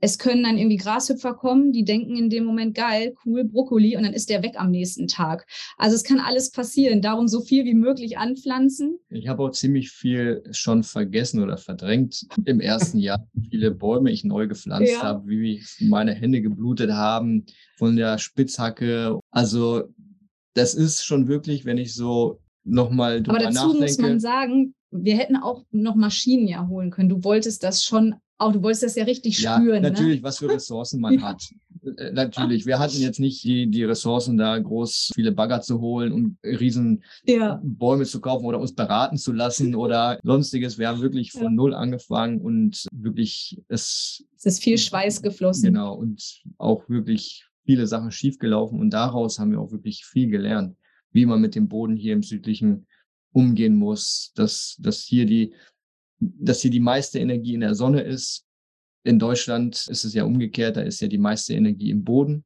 [0.04, 4.02] es können dann irgendwie Grashüpfer kommen, die denken in dem Moment, geil, cool, Brokkoli, und
[4.02, 5.46] dann ist der weg am nächsten Tag.
[5.78, 7.00] Also es kann alles passieren.
[7.00, 8.98] Darum so viel wie möglich anpflanzen.
[9.08, 13.26] Ich habe auch ziemlich viel schon vergessen oder verdrängt im ersten Jahr.
[13.50, 15.02] Viele Bäume ich neu gepflanzt ja.
[15.02, 17.46] habe, wie meine Hände geblutet haben
[17.78, 19.18] von der Spitzhacke.
[19.30, 19.84] Also
[20.52, 23.84] das ist schon wirklich, wenn ich so nochmal drüber Aber dazu nachdenke.
[23.84, 27.08] muss man sagen, wir hätten auch noch Maschinen ja holen können.
[27.08, 29.82] Du wolltest das schon auch, du wolltest das ja richtig ja, spüren.
[29.82, 29.90] Ne?
[29.90, 30.22] Natürlich, ne?
[30.24, 31.42] was für Ressourcen man hat.
[31.96, 36.12] Äh, natürlich, wir hatten jetzt nicht die, die Ressourcen, da groß viele Bagger zu holen
[36.12, 37.60] und riesen ja.
[37.62, 40.78] Bäume zu kaufen oder uns beraten zu lassen oder sonstiges.
[40.78, 41.50] Wir haben wirklich von ja.
[41.50, 44.24] null angefangen und wirklich es.
[44.36, 45.72] Es ist viel Schweiß geflossen.
[45.72, 50.76] Genau, und auch wirklich viele Sachen schiefgelaufen und daraus haben wir auch wirklich viel gelernt,
[51.12, 52.86] wie man mit dem Boden hier im südlichen
[53.32, 55.54] umgehen muss, dass, dass hier die
[56.18, 58.44] dass hier die meiste Energie in der Sonne ist.
[59.04, 62.44] In Deutschland ist es ja umgekehrt, da ist ja die meiste Energie im Boden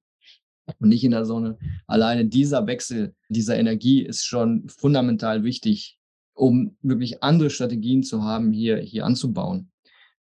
[0.78, 1.58] und nicht in der Sonne.
[1.86, 5.98] Alleine dieser Wechsel dieser Energie ist schon fundamental wichtig,
[6.34, 9.70] um wirklich andere Strategien zu haben, hier, hier anzubauen.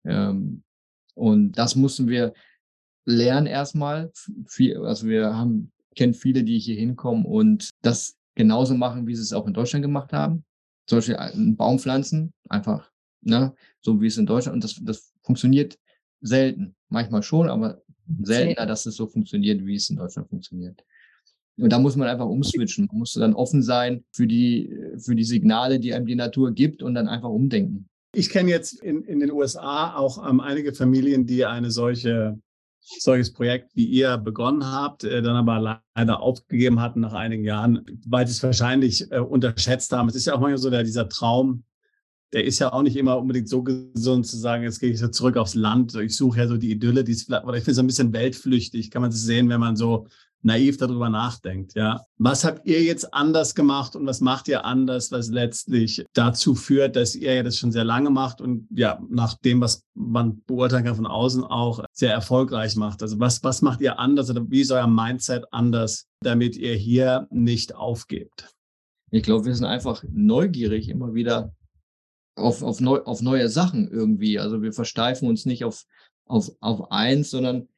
[0.04, 0.62] Ähm,
[1.14, 2.34] und das mussten wir
[3.06, 4.12] lernen erstmal.
[4.82, 9.32] Also wir haben, kennen viele, die hier hinkommen und das genauso machen, wie sie es
[9.32, 10.44] auch in Deutschland gemacht haben.
[10.86, 12.90] Zum Beispiel einen Baum pflanzen, einfach
[13.24, 13.54] ne?
[13.80, 15.78] so wie es in Deutschland, und das, das funktioniert
[16.20, 16.74] selten.
[16.88, 17.82] Manchmal schon, aber
[18.22, 20.84] seltener, dass es so funktioniert, wie es in Deutschland funktioniert.
[21.56, 22.86] Und da muss man einfach umswitchen.
[22.86, 26.82] Man muss dann offen sein für die, für die Signale, die einem die Natur gibt
[26.82, 27.88] und dann einfach umdenken.
[28.12, 32.38] Ich kenne jetzt in, in den USA auch ähm, einige Familien, die eine solche
[32.98, 37.84] solches Projekt wie ihr begonnen habt, äh, dann aber leider aufgegeben hatten nach einigen Jahren,
[38.06, 40.08] weil sie es wahrscheinlich äh, unterschätzt haben.
[40.08, 41.64] Es ist ja auch manchmal so der, dieser Traum,
[42.34, 45.08] der ist ja auch nicht immer unbedingt so gesund zu sagen, jetzt gehe ich so
[45.08, 45.94] zurück aufs Land.
[45.94, 48.12] Ich suche ja so die Idylle, die ist vielleicht, oder ich finde es ein bisschen
[48.12, 50.08] weltflüchtig, kann man das sehen, wenn man so
[50.42, 52.04] naiv darüber nachdenkt, ja.
[52.18, 56.96] Was habt ihr jetzt anders gemacht und was macht ihr anders, was letztlich dazu führt,
[56.96, 60.84] dass ihr ja das schon sehr lange macht und ja, nach dem, was man beurteilen
[60.84, 63.00] kann von außen auch sehr erfolgreich macht?
[63.00, 67.26] Also was, was macht ihr anders oder wie ist euer Mindset anders, damit ihr hier
[67.30, 68.50] nicht aufgebt?
[69.10, 71.54] Ich glaube, wir sind einfach neugierig immer wieder
[72.34, 74.38] auf, auf, neu, auf neue Sachen irgendwie.
[74.38, 75.84] Also wir versteifen uns nicht auf,
[76.26, 77.68] auf, auf eins, sondern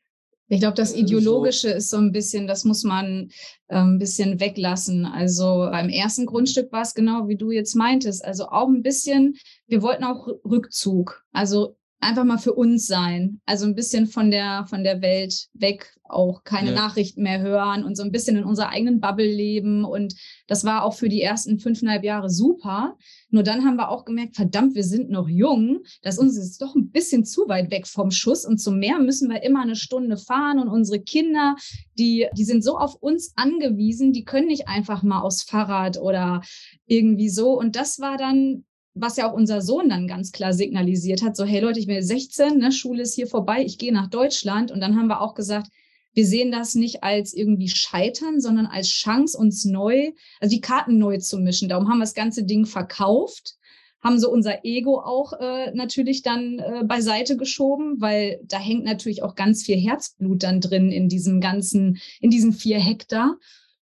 [0.49, 3.31] ich glaube, das Ideologische ist so ein bisschen, das muss man
[3.67, 5.05] äh, ein bisschen weglassen.
[5.05, 8.25] Also beim ersten Grundstück war es genau, wie du jetzt meintest.
[8.25, 11.25] Also auch ein bisschen, wir wollten auch Rückzug.
[11.33, 13.41] Also einfach mal für uns sein.
[13.47, 16.77] Also ein bisschen von der, von der Welt weg, auch keine ja.
[16.77, 19.85] Nachrichten mehr hören und so ein bisschen in unserer eigenen Bubble leben.
[19.85, 20.15] Und
[20.47, 22.97] das war auch für die ersten fünfeinhalb Jahre super.
[23.31, 25.81] Nur dann haben wir auch gemerkt, verdammt, wir sind noch jung.
[26.03, 28.45] Das uns ist doch ein bisschen zu weit weg vom Schuss.
[28.45, 30.59] Und zum Meer müssen wir immer eine Stunde fahren.
[30.59, 31.57] Und unsere Kinder,
[31.99, 36.43] die, die sind so auf uns angewiesen, die können nicht einfach mal aufs Fahrrad oder
[36.87, 37.59] irgendwie so.
[37.59, 38.65] Und das war dann
[38.97, 42.03] was ja auch unser Sohn dann ganz klar signalisiert hat, so, hey Leute, ich bin
[42.03, 44.71] 16, ne, Schule ist hier vorbei, ich gehe nach Deutschland.
[44.71, 45.69] Und dann haben wir auch gesagt,
[46.15, 50.97] wir sehen das nicht als irgendwie Scheitern, sondern als Chance, uns neu, also die Karten
[50.97, 51.69] neu zu mischen.
[51.69, 53.57] Darum haben wir das ganze Ding verkauft,
[54.01, 59.23] haben so unser Ego auch äh, natürlich dann äh, beiseite geschoben, weil da hängt natürlich
[59.23, 63.37] auch ganz viel Herzblut dann drin in diesem ganzen, in diesen vier Hektar.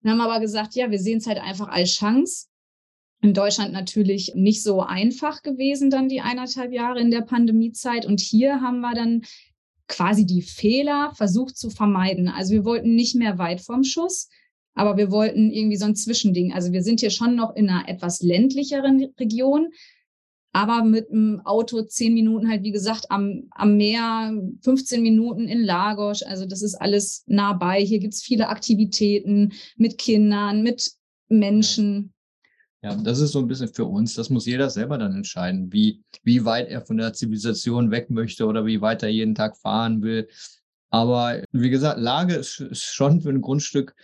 [0.04, 2.46] Dann haben wir aber gesagt, ja, wir sehen es halt einfach als Chance
[3.22, 8.06] in Deutschland natürlich nicht so einfach gewesen, dann die eineinhalb Jahre in der Pandemiezeit.
[8.06, 9.24] Und hier haben wir dann
[9.88, 12.30] quasi die Fehler versucht zu vermeiden.
[12.30, 14.30] Also wir wollten nicht mehr weit vom Schuss,
[14.74, 16.54] aber wir wollten irgendwie so ein Zwischending.
[16.54, 19.70] Also wir sind hier schon noch in einer etwas ländlicheren Region,
[20.54, 25.62] aber mit dem Auto zehn Minuten halt, wie gesagt, am, am Meer, 15 Minuten in
[25.62, 26.24] Lagos.
[26.24, 27.82] Also das ist alles nah bei.
[27.84, 30.92] Hier gibt's viele Aktivitäten mit Kindern, mit
[31.28, 32.14] Menschen.
[32.82, 34.14] Ja, das ist so ein bisschen für uns.
[34.14, 38.46] Das muss jeder selber dann entscheiden, wie, wie weit er von der Zivilisation weg möchte
[38.46, 40.30] oder wie weit er jeden Tag fahren will.
[40.90, 43.96] Aber wie gesagt, Lage ist, ist schon für ein Grundstück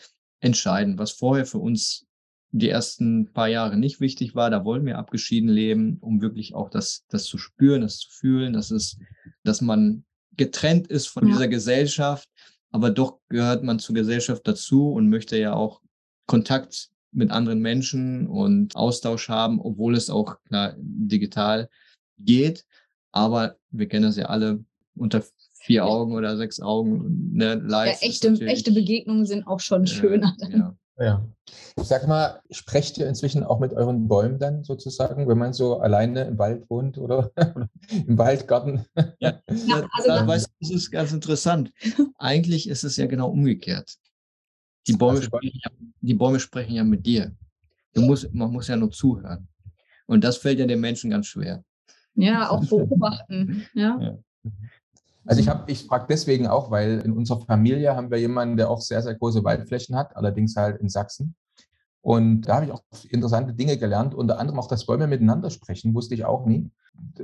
[0.42, 2.06] entscheidend, was vorher für uns
[2.52, 4.50] die ersten paar Jahre nicht wichtig war.
[4.50, 8.54] Da wollten wir abgeschieden leben, um wirklich auch das, das zu spüren, das zu fühlen,
[8.54, 8.98] dass es,
[9.44, 10.06] dass man
[10.38, 11.34] getrennt ist von ja.
[11.34, 12.30] dieser Gesellschaft,
[12.72, 15.82] aber doch gehört man zur Gesellschaft dazu und möchte ja auch
[16.28, 21.69] Kontakt mit anderen Menschen und Austausch haben, obwohl es auch klar digital
[22.19, 22.65] geht.
[23.12, 24.63] Aber wir kennen das ja alle
[24.95, 25.23] unter
[25.54, 28.01] vier Augen oder sechs Augen ne, live.
[28.01, 30.36] Ja, echte, echte Begegnungen sind auch schon schöner.
[30.39, 31.25] Ja, ja.
[31.78, 36.23] Sag mal, sprecht ihr inzwischen auch mit euren Bäumen dann sozusagen, wenn man so alleine
[36.23, 37.32] im Wald wohnt oder,
[38.08, 38.86] im Waldgarten?
[39.19, 41.71] Ja, ja also da, weißt, das ist ganz interessant.
[42.17, 43.97] Eigentlich ist es ja genau umgekehrt.
[44.88, 45.71] Die Bäume, sprechen ja,
[46.02, 47.32] die Bäume sprechen ja mit dir.
[47.93, 49.48] Du musst, man muss ja nur zuhören.
[50.06, 51.63] Und das fällt ja den Menschen ganz schwer.
[52.15, 53.65] Ja, auch beobachten.
[53.74, 54.00] ja.
[54.00, 54.17] ja.
[55.28, 58.69] Also ich habe, ich frage deswegen auch, weil in unserer Familie haben wir jemanden, der
[58.69, 61.36] auch sehr, sehr große Waldflächen hat, allerdings halt in Sachsen.
[62.02, 65.95] Und da habe ich auch interessante Dinge gelernt, unter anderem auch, dass Bäume miteinander sprechen,
[65.95, 66.69] wusste ich auch nie.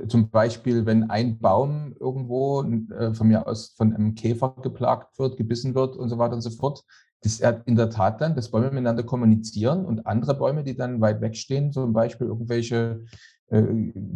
[0.08, 5.36] Zum Beispiel, wenn ein Baum irgendwo äh, von mir aus von einem Käfer geplagt wird,
[5.36, 6.84] gebissen wird und so weiter und so fort,
[7.22, 11.20] das in der Tat dann, dass Bäume miteinander kommunizieren und andere Bäume, die dann weit
[11.20, 13.04] weg stehen, zum Beispiel irgendwelche
[13.48, 13.62] äh,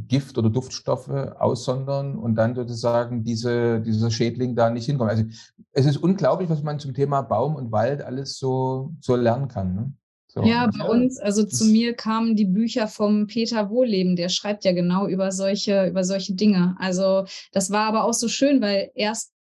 [0.09, 5.11] Gift- oder Duftstoffe aussondern und dann sozusagen diese, dieser Schädling da nicht hinkommt.
[5.11, 5.25] Also
[5.73, 9.75] es ist unglaublich, was man zum Thema Baum und Wald alles so, so lernen kann.
[9.75, 9.93] Ne?
[10.29, 10.43] So.
[10.43, 14.73] Ja, bei uns, also zu mir kamen die Bücher vom Peter Wohleben, der schreibt ja
[14.73, 16.75] genau über solche, über solche Dinge.
[16.79, 19.33] Also das war aber auch so schön, weil erst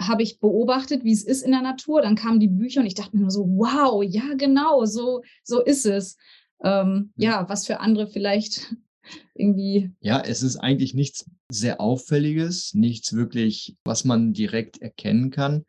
[0.00, 2.02] habe ich beobachtet, wie es ist in der Natur.
[2.02, 5.62] Dann kamen die Bücher und ich dachte mir nur so, wow, ja, genau, so, so
[5.62, 6.16] ist es.
[6.62, 8.74] Ähm, ja, was für andere vielleicht
[9.34, 9.90] irgendwie.
[10.00, 15.64] Ja, es ist eigentlich nichts sehr Auffälliges, nichts wirklich, was man direkt erkennen kann.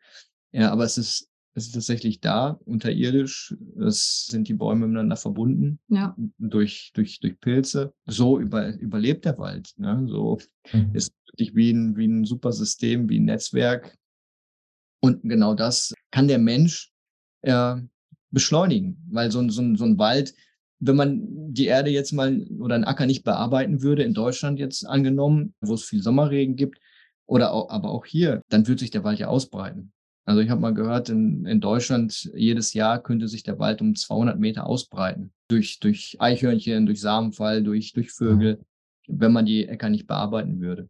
[0.52, 3.56] Ja, aber es ist, es ist tatsächlich da, unterirdisch.
[3.80, 5.80] Es sind die Bäume miteinander verbunden.
[5.88, 6.16] Ja.
[6.38, 7.92] Durch, durch, durch Pilze.
[8.06, 9.72] So über, überlebt der Wald.
[9.76, 10.06] Ne?
[10.08, 10.38] So
[10.72, 10.90] mhm.
[10.94, 13.96] ist wirklich wie ein, wie ein super System, wie ein Netzwerk,
[15.00, 16.92] und genau das kann der Mensch
[17.42, 17.76] äh,
[18.30, 20.34] beschleunigen, weil so, so, so ein Wald,
[20.78, 24.86] wenn man die Erde jetzt mal oder einen Acker nicht bearbeiten würde, in Deutschland jetzt
[24.86, 26.78] angenommen, wo es viel Sommerregen gibt,
[27.30, 29.92] oder auch, aber auch hier, dann würde sich der Wald ja ausbreiten.
[30.24, 33.94] Also ich habe mal gehört, in, in Deutschland jedes Jahr könnte sich der Wald um
[33.94, 35.32] 200 Meter ausbreiten.
[35.48, 38.60] Durch, durch Eichhörnchen, durch Samenfall, durch, durch Vögel,
[39.06, 40.88] wenn man die Äcker nicht bearbeiten würde.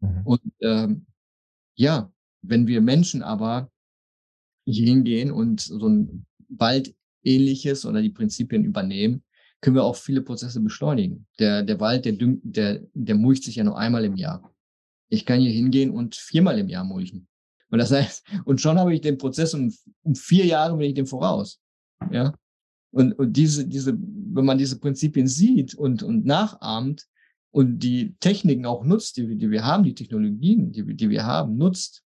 [0.00, 0.20] Mhm.
[0.24, 1.06] Und ähm,
[1.74, 2.10] ja,
[2.42, 3.70] wenn wir Menschen aber
[4.66, 9.22] hier hingehen und so ein Waldähnliches oder die Prinzipien übernehmen,
[9.60, 11.26] können wir auch viele Prozesse beschleunigen.
[11.38, 14.52] Der, der Wald, der, düngt, der, der mulcht sich ja nur einmal im Jahr.
[15.08, 17.28] Ich kann hier hingehen und viermal im Jahr mulchen.
[17.70, 20.94] Und das heißt, und schon habe ich den Prozess um, um vier Jahre bin ich
[20.94, 21.60] dem voraus.
[22.10, 22.34] Ja.
[22.90, 27.06] Und, und diese, diese, wenn man diese Prinzipien sieht und, und nachahmt
[27.50, 31.56] und die Techniken auch nutzt, die, die wir haben, die Technologien, die, die wir haben,
[31.56, 32.02] nutzt,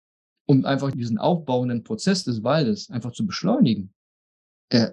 [0.45, 3.93] um einfach diesen aufbauenden Prozess des Waldes einfach zu beschleunigen,
[4.69, 4.91] äh,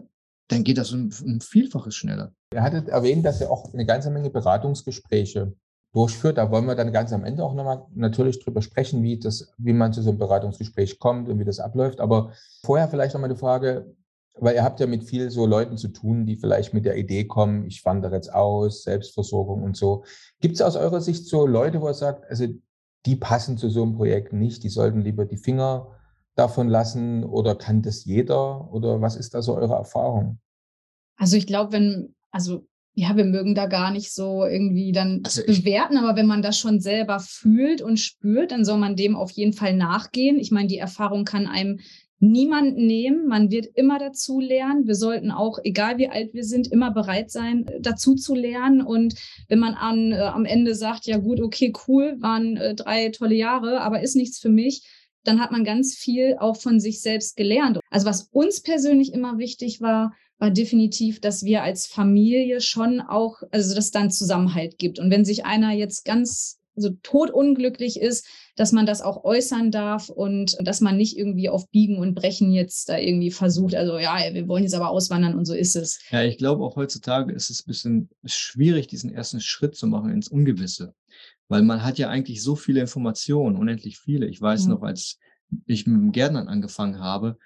[0.48, 2.32] dann geht das um, um Vielfaches schneller.
[2.52, 5.54] Ihr hattet erwähnt, dass ihr auch eine ganze Menge Beratungsgespräche
[5.92, 6.38] durchführt.
[6.38, 9.72] Da wollen wir dann ganz am Ende auch nochmal natürlich drüber sprechen, wie, das, wie
[9.72, 12.00] man zu so einem Beratungsgespräch kommt und wie das abläuft.
[12.00, 12.32] Aber
[12.64, 13.94] vorher vielleicht nochmal eine Frage,
[14.34, 17.24] weil ihr habt ja mit vielen so Leuten zu tun, die vielleicht mit der Idee
[17.24, 20.04] kommen, ich wandere jetzt aus, Selbstversorgung und so.
[20.40, 22.46] Gibt es aus eurer Sicht so Leute, wo ihr sagt, also
[23.06, 25.88] die passen zu so einem Projekt nicht, die sollten lieber die Finger
[26.34, 30.38] davon lassen oder kann das jeder oder was ist da so eure Erfahrung?
[31.16, 35.42] Also ich glaube, wenn, also ja, wir mögen da gar nicht so irgendwie dann also
[35.46, 39.30] bewerten, aber wenn man das schon selber fühlt und spürt, dann soll man dem auf
[39.30, 40.38] jeden Fall nachgehen.
[40.38, 41.80] Ich meine, die Erfahrung kann einem
[42.22, 43.26] niemand nehmen.
[43.26, 44.86] Man wird immer dazu lernen.
[44.86, 48.80] Wir sollten auch, egal wie alt wir sind, immer bereit sein, dazu zu lernen.
[48.80, 49.14] Und
[49.48, 53.34] wenn man an, äh, am Ende sagt, ja gut, okay, cool, waren äh, drei tolle
[53.34, 54.86] Jahre, aber ist nichts für mich,
[55.24, 57.80] dann hat man ganz viel auch von sich selbst gelernt.
[57.90, 63.42] Also was uns persönlich immer wichtig war, war definitiv, dass wir als Familie schon auch,
[63.50, 65.00] also dass dann Zusammenhalt gibt.
[65.00, 70.08] Und wenn sich einer jetzt ganz so totunglücklich ist, dass man das auch äußern darf
[70.08, 74.16] und dass man nicht irgendwie auf Biegen und Brechen jetzt da irgendwie versucht, also ja,
[74.32, 76.00] wir wollen jetzt aber auswandern und so ist es.
[76.10, 80.10] Ja, ich glaube auch heutzutage ist es ein bisschen schwierig, diesen ersten Schritt zu machen
[80.10, 80.94] ins Ungewisse,
[81.48, 84.26] weil man hat ja eigentlich so viele Informationen, unendlich viele.
[84.26, 84.68] Ich weiß ja.
[84.70, 85.18] noch, als
[85.66, 87.36] ich mit dem Gärtnern angefangen habe,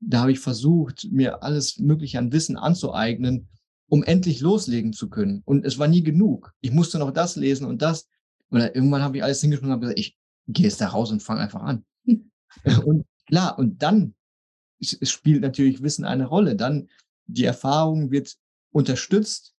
[0.00, 3.48] da habe ich versucht, mir alles Mögliche an Wissen anzueignen,
[3.88, 5.42] um endlich loslegen zu können.
[5.44, 6.52] Und es war nie genug.
[6.60, 8.08] Ich musste noch das lesen und das.
[8.54, 11.22] Und irgendwann habe ich alles hingeschrieben und habe gesagt, ich gehe jetzt da raus und
[11.22, 11.84] fange einfach an.
[12.84, 14.14] und klar, und dann
[14.80, 16.54] spielt natürlich Wissen eine Rolle.
[16.54, 16.88] Dann
[17.26, 18.36] die Erfahrung wird
[18.70, 19.56] unterstützt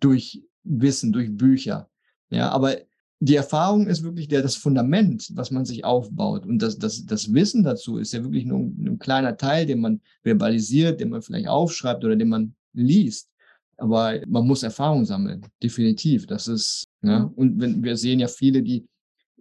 [0.00, 1.88] durch Wissen, durch Bücher.
[2.30, 2.78] Ja, aber
[3.20, 6.44] die Erfahrung ist wirklich der, das Fundament, was man sich aufbaut.
[6.44, 9.80] Und das, das, das Wissen dazu ist ja wirklich nur ein, ein kleiner Teil, den
[9.80, 13.30] man verbalisiert, den man vielleicht aufschreibt oder den man liest.
[13.76, 16.26] Aber man muss Erfahrung sammeln, definitiv.
[16.26, 17.30] Das ist, ne?
[17.34, 18.86] Und wenn wir sehen ja viele, die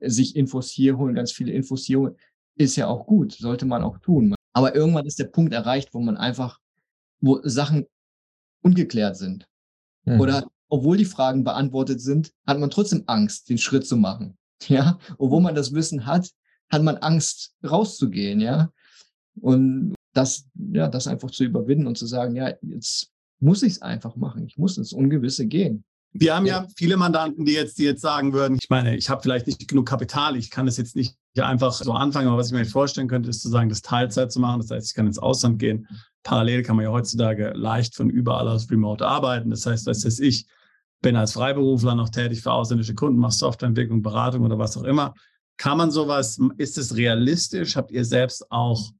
[0.01, 2.15] sich Infos hier holen, ganz viele Infos hier holen,
[2.55, 4.35] ist ja auch gut, sollte man auch tun.
[4.53, 6.59] Aber irgendwann ist der Punkt erreicht, wo man einfach,
[7.19, 7.85] wo Sachen
[8.61, 9.47] ungeklärt sind.
[10.05, 10.19] Mhm.
[10.19, 14.37] Oder obwohl die Fragen beantwortet sind, hat man trotzdem Angst, den Schritt zu machen.
[14.67, 16.29] Ja, obwohl man das Wissen hat,
[16.69, 18.39] hat man Angst, rauszugehen.
[18.39, 18.71] Ja,
[19.39, 23.10] und das, ja, das einfach zu überwinden und zu sagen, ja, jetzt
[23.41, 24.45] muss ich es einfach machen.
[24.45, 25.83] Ich muss ins Ungewisse gehen.
[26.13, 29.21] Wir haben ja viele Mandanten, die jetzt, die jetzt sagen würden, ich meine, ich habe
[29.21, 32.53] vielleicht nicht genug Kapital, ich kann das jetzt nicht einfach so anfangen, aber was ich
[32.53, 34.59] mir vorstellen könnte, ist zu sagen, das Teilzeit zu machen.
[34.59, 35.87] Das heißt, ich kann ins Ausland gehen.
[36.23, 39.49] Parallel kann man ja heutzutage leicht von überall aus remote arbeiten.
[39.49, 40.47] Das heißt, was weiß ich,
[41.01, 45.13] bin als Freiberufler noch tätig für ausländische Kunden, mache Softwareentwicklung, Beratung oder was auch immer.
[45.55, 47.77] Kann man sowas, ist es realistisch?
[47.77, 48.91] Habt ihr selbst auch,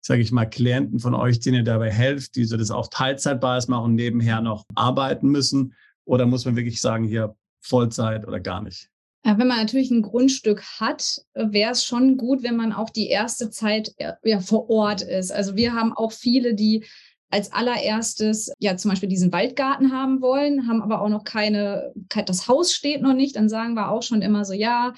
[0.00, 3.68] sage ich mal, Klienten von euch, denen ihr dabei helft, die so das auch Teilzeitbasis
[3.68, 5.74] machen und nebenher noch arbeiten müssen?
[6.04, 8.90] Oder muss man wirklich sagen, hier Vollzeit oder gar nicht?
[9.24, 13.50] wenn man natürlich ein Grundstück hat, wäre es schon gut, wenn man auch die erste
[13.50, 15.30] Zeit ja, vor Ort ist.
[15.32, 16.86] Also wir haben auch viele, die
[17.30, 21.92] als allererstes ja zum Beispiel diesen Waldgarten haben wollen, haben aber auch noch keine,
[22.24, 24.94] das Haus steht noch nicht, dann sagen wir auch schon immer so, ja,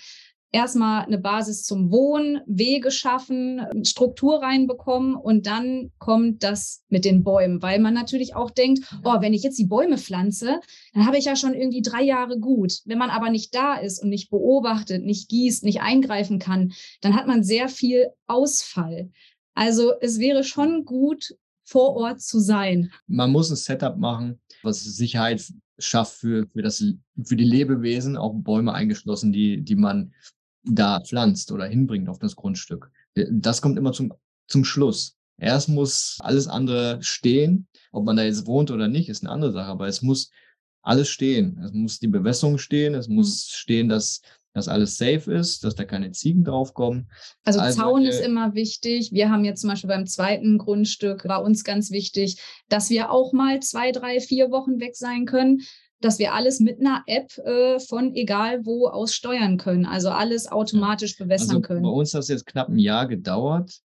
[0.52, 7.22] erstmal eine Basis zum Wohnen, Wege schaffen, Struktur reinbekommen und dann kommt das mit den
[7.22, 10.60] Bäumen, weil man natürlich auch denkt, oh, wenn ich jetzt die Bäume pflanze,
[10.92, 12.80] dann habe ich ja schon irgendwie drei Jahre gut.
[12.84, 17.14] Wenn man aber nicht da ist und nicht beobachtet, nicht gießt, nicht eingreifen kann, dann
[17.14, 19.10] hat man sehr viel Ausfall.
[19.54, 21.34] Also es wäre schon gut,
[21.70, 22.90] vor Ort zu sein.
[23.06, 25.40] Man muss ein Setup machen, was Sicherheit
[25.78, 26.84] schafft für, für, das,
[27.22, 30.12] für die Lebewesen, auch Bäume eingeschlossen, die, die man
[30.64, 32.90] da pflanzt oder hinbringt auf das Grundstück.
[33.14, 34.12] Das kommt immer zum,
[34.46, 35.16] zum Schluss.
[35.38, 37.66] Erst muss alles andere stehen.
[37.92, 39.70] Ob man da jetzt wohnt oder nicht, ist eine andere Sache.
[39.70, 40.30] Aber es muss
[40.82, 41.58] alles stehen.
[41.64, 42.94] Es muss die Bewässerung stehen.
[42.94, 43.56] Es muss mhm.
[43.56, 44.20] stehen, dass
[44.52, 47.08] dass alles safe ist, dass da keine Ziegen draufkommen.
[47.44, 49.12] Also, also Zaun ist immer wichtig.
[49.12, 53.32] Wir haben jetzt zum Beispiel beim zweiten Grundstück, war uns ganz wichtig, dass wir auch
[53.32, 55.60] mal zwei, drei, vier Wochen weg sein können,
[56.00, 59.86] dass wir alles mit einer App äh, von egal wo aus steuern können.
[59.86, 61.82] Also alles automatisch bewässern also können.
[61.82, 63.80] Bei uns hat es jetzt knapp ein Jahr gedauert,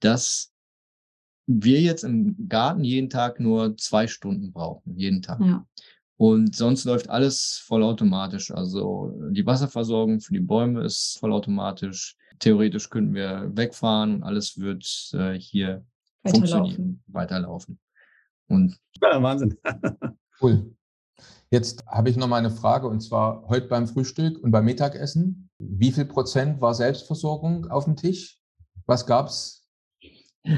[0.00, 0.52] dass
[1.46, 5.40] wir jetzt im Garten jeden Tag nur zwei Stunden brauchen, jeden Tag.
[5.40, 5.66] Ja.
[6.16, 8.50] Und sonst läuft alles vollautomatisch.
[8.50, 12.16] Also die Wasserversorgung für die Bäume ist vollautomatisch.
[12.38, 14.84] Theoretisch könnten wir wegfahren und alles wird
[15.14, 15.84] äh, hier
[16.22, 16.50] weiterlaufen.
[16.50, 17.78] funktionieren, weiterlaufen.
[18.48, 19.56] Und ja, Wahnsinn.
[20.42, 20.74] cool.
[21.52, 25.50] Jetzt habe ich noch mal eine Frage und zwar heute beim Frühstück und beim Mittagessen.
[25.58, 28.38] Wie viel Prozent war Selbstversorgung auf dem Tisch?
[28.86, 29.66] Was gab es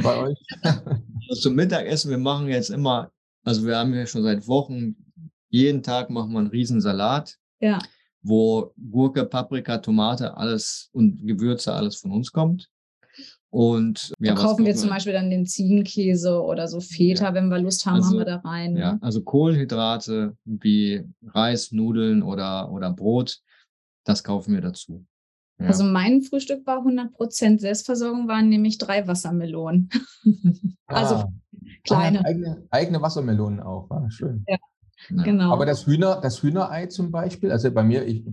[0.02, 0.38] bei euch?
[1.30, 3.10] Also zum Mittagessen, wir machen jetzt immer,
[3.42, 4.96] also wir haben ja schon seit Wochen,
[5.48, 7.38] jeden Tag machen wir einen Riesensalat.
[7.60, 7.78] Ja.
[8.20, 12.68] Wo Gurke, Paprika, Tomate, alles und Gewürze, alles von uns kommt.
[13.52, 17.34] Und ja, da kaufen wir zum Beispiel dann den Ziegenkäse oder so Feta, ja.
[17.34, 18.76] wenn wir Lust haben, also, haben wir da rein.
[18.78, 18.98] Ja, ne?
[19.02, 23.40] also Kohlenhydrate wie Reis, Nudeln oder, oder Brot,
[24.04, 25.04] das kaufen wir dazu.
[25.60, 25.66] Ja.
[25.66, 29.90] Also mein Frühstück war 100% Selbstversorgung, waren nämlich drei Wassermelonen.
[30.86, 31.32] also ah,
[31.84, 32.24] kleine.
[32.24, 34.46] Eigene, eigene, Wassermelonen auch, war ah, schön.
[34.48, 34.56] Ja.
[35.10, 35.52] Genau.
[35.52, 38.24] Aber das, Hühner, das Hühnerei zum Beispiel, also bei mir, ich,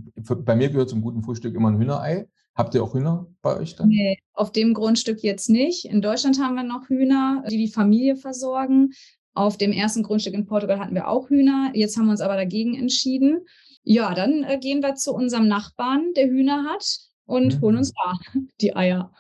[0.45, 2.29] bei mir gehört zum guten Frühstück immer ein Hühnerei.
[2.55, 3.89] Habt ihr auch Hühner bei euch dann?
[3.89, 5.85] Nee, auf dem Grundstück jetzt nicht.
[5.85, 8.91] In Deutschland haben wir noch Hühner, die die Familie versorgen.
[9.33, 11.71] Auf dem ersten Grundstück in Portugal hatten wir auch Hühner.
[11.73, 13.45] Jetzt haben wir uns aber dagegen entschieden.
[13.83, 17.61] Ja, dann äh, gehen wir zu unserem Nachbarn, der Hühner hat, und mhm.
[17.61, 18.19] holen uns da
[18.61, 19.13] die Eier.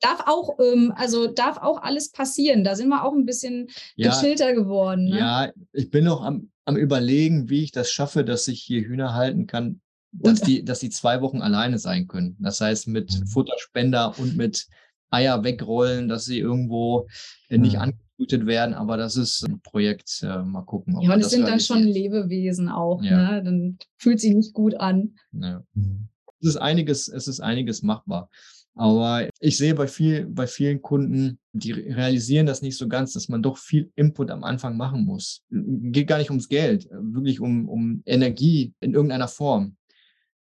[0.00, 2.64] Darf auch, ähm, also darf auch alles passieren.
[2.64, 5.10] Da sind wir auch ein bisschen ja, gechillter geworden.
[5.10, 5.18] Ne?
[5.18, 9.14] Ja, ich bin noch am, am überlegen, wie ich das schaffe, dass ich hier Hühner
[9.14, 9.82] halten kann,
[10.12, 12.36] dass die, dass die zwei Wochen alleine sein können.
[12.38, 13.26] Das heißt, mit mhm.
[13.26, 14.66] Futterspender und mit
[15.10, 17.08] Eier wegrollen, dass sie irgendwo
[17.48, 17.82] äh, nicht mhm.
[17.82, 18.74] angebrütet werden.
[18.74, 20.22] Aber das ist ein Projekt.
[20.22, 21.00] Äh, mal gucken.
[21.00, 23.02] ja, und es sind dann schon Lebewesen auch.
[23.02, 23.32] Ja.
[23.32, 23.42] Ne?
[23.44, 25.14] Dann fühlt sich nicht gut an.
[25.32, 25.62] Ja.
[25.74, 26.08] Mhm.
[26.40, 28.28] Es ist einiges, es ist einiges machbar.
[28.74, 33.28] Aber ich sehe bei, viel, bei vielen Kunden, die realisieren das nicht so ganz, dass
[33.28, 35.42] man doch viel Input am Anfang machen muss.
[35.50, 39.76] Geht gar nicht ums Geld, wirklich um, um Energie in irgendeiner Form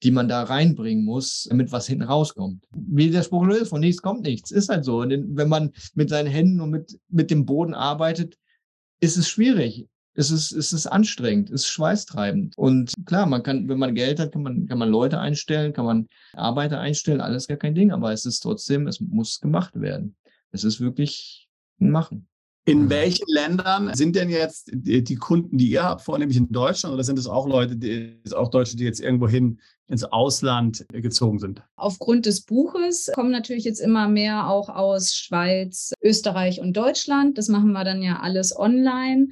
[0.03, 2.64] die man da reinbringen muss, damit was hinten rauskommt.
[2.72, 4.51] Wie der Spruch ist, von nichts kommt nichts.
[4.51, 5.01] Ist halt so.
[5.01, 8.36] Und wenn man mit seinen Händen und mit, mit dem Boden arbeitet,
[9.01, 9.86] ist es schwierig.
[10.14, 12.59] Es ist, es ist anstrengend, es ist schweißtreibend.
[12.59, 15.84] Und klar, man kann, wenn man Geld hat, kann man, kann man Leute einstellen, kann
[15.84, 17.92] man Arbeiter einstellen, alles gar kein Ding.
[17.92, 20.16] Aber es ist trotzdem, es muss gemacht werden.
[20.51, 21.49] Es ist wirklich
[21.80, 22.28] ein Machen.
[22.69, 22.91] In mhm.
[22.91, 27.19] welchen Ländern sind denn jetzt die Kunden, die ihr habt, vornehmlich in Deutschland oder sind
[27.19, 31.62] es auch Leute, die, auch Deutsche, die jetzt irgendwo hin ins Ausland gezogen sind?
[31.77, 37.39] Aufgrund des Buches kommen natürlich jetzt immer mehr auch aus Schweiz, Österreich und Deutschland.
[37.39, 39.29] Das machen wir dann ja alles online.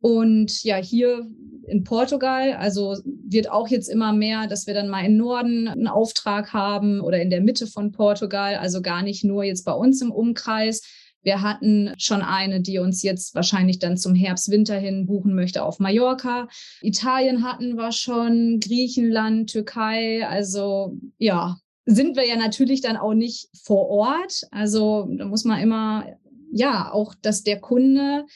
[0.00, 1.28] Und ja, hier
[1.66, 5.86] in Portugal, also wird auch jetzt immer mehr, dass wir dann mal im Norden einen
[5.86, 10.00] Auftrag haben oder in der Mitte von Portugal, also gar nicht nur jetzt bei uns
[10.00, 10.80] im Umkreis,
[11.22, 15.62] wir hatten schon eine, die uns jetzt wahrscheinlich dann zum Herbst, Winter hin buchen möchte
[15.62, 16.48] auf Mallorca.
[16.80, 20.26] Italien hatten wir schon, Griechenland, Türkei.
[20.26, 24.46] Also ja, sind wir ja natürlich dann auch nicht vor Ort.
[24.50, 26.06] Also da muss man immer,
[26.52, 28.26] ja, auch, dass der Kunde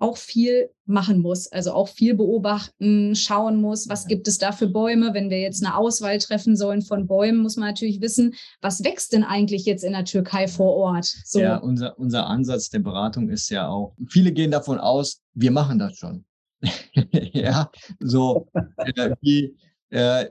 [0.00, 4.66] auch viel machen muss, also auch viel beobachten, schauen muss, was gibt es da für
[4.66, 5.12] Bäume.
[5.12, 9.12] Wenn wir jetzt eine Auswahl treffen sollen von Bäumen, muss man natürlich wissen, was wächst
[9.12, 11.04] denn eigentlich jetzt in der Türkei vor Ort.
[11.04, 11.40] So.
[11.40, 15.78] Ja, unser, unser Ansatz der Beratung ist ja auch, viele gehen davon aus, wir machen
[15.78, 16.24] das schon.
[17.12, 17.70] ja,
[18.00, 18.48] so,
[18.78, 19.54] äh, wie,
[19.90, 20.30] äh,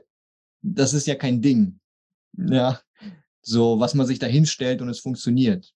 [0.62, 1.78] das ist ja kein Ding.
[2.36, 2.80] Ja,
[3.40, 5.72] so, was man sich da hinstellt und es funktioniert.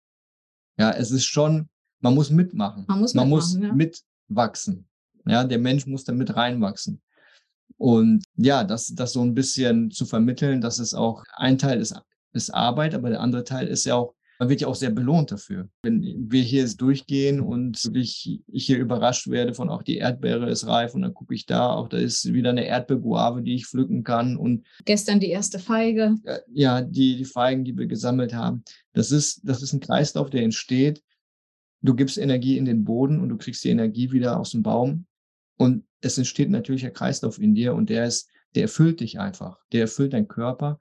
[0.78, 1.68] Ja, es ist schon
[2.04, 2.84] man muss mitmachen.
[2.86, 3.72] Man muss, man muss ja.
[3.72, 4.86] mitwachsen.
[5.26, 7.00] Ja, der Mensch muss da mit reinwachsen.
[7.78, 11.98] Und ja, das, das so ein bisschen zu vermitteln, dass es auch ein Teil ist,
[12.34, 15.32] ist Arbeit, aber der andere Teil ist ja auch, man wird ja auch sehr belohnt
[15.32, 15.70] dafür.
[15.82, 20.50] Wenn wir hier jetzt durchgehen und wirklich ich hier überrascht werde von auch die Erdbeere
[20.50, 23.66] ist reif und dann gucke ich da, auch da ist wieder eine Erdbeerguave, die ich
[23.66, 26.16] pflücken kann und gestern die erste Feige.
[26.52, 28.62] Ja, die, die Feigen, die wir gesammelt haben.
[28.92, 31.02] Das ist, das ist ein Kreislauf, der entsteht
[31.84, 35.06] du gibst Energie in den Boden und du kriegst die Energie wieder aus dem Baum.
[35.56, 39.58] Und es entsteht natürlich ein Kreislauf in dir und der ist, der erfüllt dich einfach.
[39.72, 40.80] Der erfüllt deinen Körper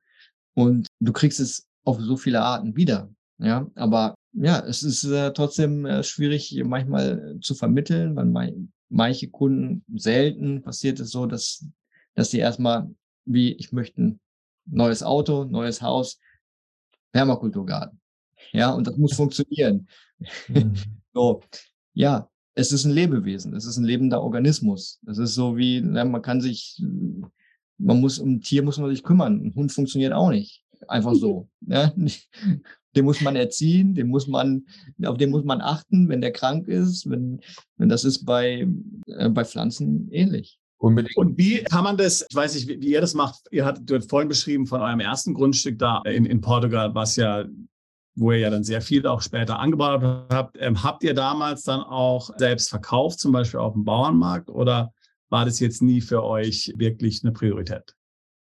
[0.56, 3.14] und du kriegst es auf so viele Arten wieder.
[3.38, 9.30] Ja, aber ja, es ist äh, trotzdem äh, schwierig manchmal zu vermitteln, weil mein, manche
[9.30, 11.66] Kunden selten passiert es so, dass,
[12.16, 12.90] dass die erstmal
[13.26, 14.20] wie, ich möchte ein
[14.66, 16.20] neues Auto, neues Haus,
[17.12, 18.00] Permakulturgarten.
[18.52, 19.88] Ja, und das muss funktionieren.
[20.48, 20.74] Mhm.
[21.14, 21.42] so,
[21.94, 25.00] ja, es ist ein Lebewesen, es ist ein lebender Organismus.
[25.08, 26.82] Es ist so wie, na, man kann sich,
[27.78, 29.42] man muss, um ein Tier muss man sich kümmern.
[29.44, 30.64] Ein Hund funktioniert auch nicht.
[30.88, 31.50] Einfach so.
[31.62, 31.94] ja?
[32.96, 34.66] Den muss man erziehen, den muss man,
[35.04, 37.10] auf den muss man achten, wenn der krank ist.
[37.10, 37.42] Wenn,
[37.78, 38.68] wenn das ist bei,
[39.08, 40.60] äh, bei Pflanzen ähnlich.
[40.78, 41.18] Unbedingt.
[41.18, 44.10] Und wie kann man das, ich weiß nicht, wie, wie ihr das macht, ihr hattet
[44.10, 47.46] vorhin beschrieben von eurem ersten Grundstück da in, in Portugal, was ja
[48.16, 50.58] wo ihr ja dann sehr viel auch später angebaut habt.
[50.60, 54.94] Ähm, habt ihr damals dann auch selbst verkauft, zum Beispiel auf dem Bauernmarkt, oder
[55.30, 57.96] war das jetzt nie für euch wirklich eine Priorität?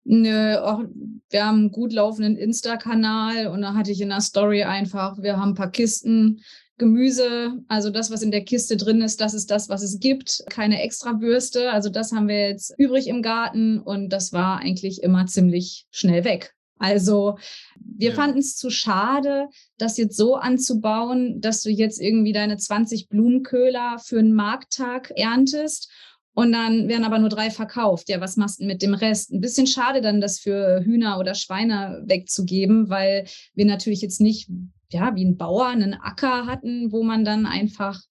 [0.05, 0.85] Nö, auch,
[1.31, 5.37] wir haben einen gut laufenden Insta-Kanal und da hatte ich in der Story einfach, wir
[5.37, 6.41] haben ein paar Kisten
[6.79, 10.45] Gemüse, also das, was in der Kiste drin ist, das ist das, was es gibt.
[10.51, 11.73] Keine Extrawürste.
[11.73, 16.25] Also das haben wir jetzt übrig im Garten und das war eigentlich immer ziemlich schnell
[16.25, 16.55] weg.
[16.79, 17.39] Also
[17.79, 18.15] wir ja.
[18.15, 19.49] fanden es zu schade,
[19.79, 25.91] das jetzt so anzubauen, dass du jetzt irgendwie deine 20 Blumenköhler für einen Markttag erntest
[26.37, 28.11] und dann werden aber nur drei verkauft.
[28.11, 29.33] Ja, was machst du mit dem Rest?
[29.33, 34.51] Ein bisschen schade dann, das für Hühner oder Schweine wegzugeben, weil wir natürlich jetzt nicht,
[34.91, 38.03] ja, wie ein Bauer einen Acker hatten, wo man dann einfach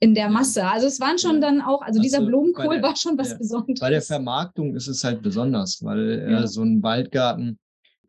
[0.00, 0.66] in der Masse.
[0.66, 3.36] Also es waren schon dann auch, also, also dieser Blumenkohl der, war schon was ja,
[3.36, 3.80] Besonderes.
[3.80, 6.46] Bei der Vermarktung ist es halt besonders, weil äh, ja.
[6.46, 7.58] so ein Waldgarten,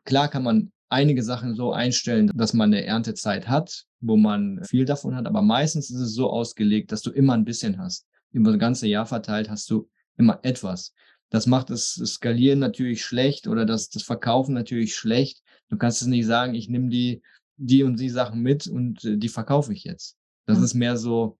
[0.07, 4.85] klar kann man einige Sachen so einstellen, dass man eine Erntezeit hat, wo man viel
[4.85, 8.51] davon hat, aber meistens ist es so ausgelegt, dass du immer ein bisschen hast über
[8.51, 10.93] das ganze Jahr verteilt hast du immer etwas.
[11.29, 15.43] Das macht das Skalieren natürlich schlecht oder das, das Verkaufen natürlich schlecht.
[15.69, 17.21] Du kannst es nicht sagen, ich nehme die,
[17.57, 20.15] die und die Sachen mit und äh, die verkaufe ich jetzt.
[20.45, 20.63] Das mhm.
[20.63, 21.37] ist mehr so,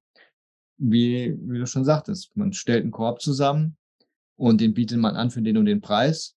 [0.77, 2.35] wie, wie du schon sagtest.
[2.35, 3.77] Man stellt einen Korb zusammen
[4.35, 6.36] und den bietet man an für den und den Preis.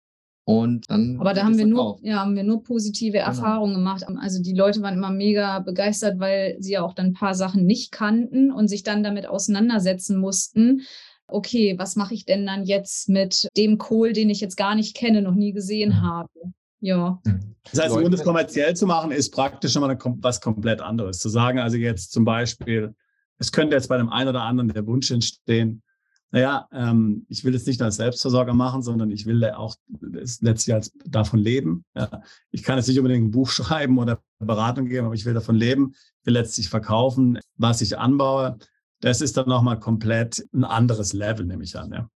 [0.50, 1.18] Und dann.
[1.20, 3.28] Aber da haben wir nur, ja, haben wir nur positive genau.
[3.28, 4.04] Erfahrungen gemacht.
[4.20, 7.68] Also die Leute waren immer mega begeistert, weil sie ja auch dann ein paar Sachen
[7.68, 10.82] nicht kannten und sich dann damit auseinandersetzen mussten.
[11.28, 14.96] Okay, was mache ich denn dann jetzt mit dem Kohl, den ich jetzt gar nicht
[14.96, 16.02] kenne, noch nie gesehen mhm.
[16.02, 16.30] habe?
[16.80, 17.22] Ja.
[17.70, 21.20] Das heißt, um das kommerziell zu machen, ist praktisch immer was komplett anderes.
[21.20, 22.96] Zu sagen, also jetzt zum Beispiel,
[23.38, 25.84] es könnte jetzt bei dem einen oder anderen der Wunsch entstehen,
[26.32, 30.92] naja, ähm, ich will es nicht als Selbstversorger machen, sondern ich will auch letztlich als
[31.06, 31.84] davon leben.
[31.96, 32.22] Ja.
[32.52, 35.56] Ich kann jetzt nicht unbedingt ein Buch schreiben oder Beratung geben, aber ich will davon
[35.56, 38.58] leben, ich will letztlich verkaufen, was ich anbaue.
[39.02, 41.92] Das ist dann nochmal komplett ein anderes Level, nehme ich an.
[41.92, 42.10] Ja.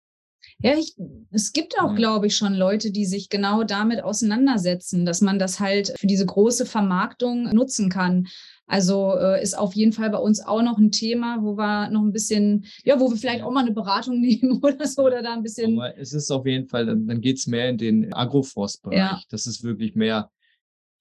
[0.58, 0.94] Ja, ich,
[1.30, 5.60] es gibt auch, glaube ich, schon Leute, die sich genau damit auseinandersetzen, dass man das
[5.60, 8.28] halt für diese große Vermarktung nutzen kann.
[8.72, 12.00] Also äh, ist auf jeden Fall bei uns auch noch ein Thema, wo wir noch
[12.00, 15.34] ein bisschen, ja, wo wir vielleicht auch mal eine Beratung nehmen oder so oder da
[15.34, 15.76] ein bisschen.
[15.78, 18.96] Aber es ist auf jeden Fall, dann, dann geht es mehr in den Agroforstbereich.
[18.96, 19.20] Ja.
[19.28, 20.30] Das ist wirklich mehr.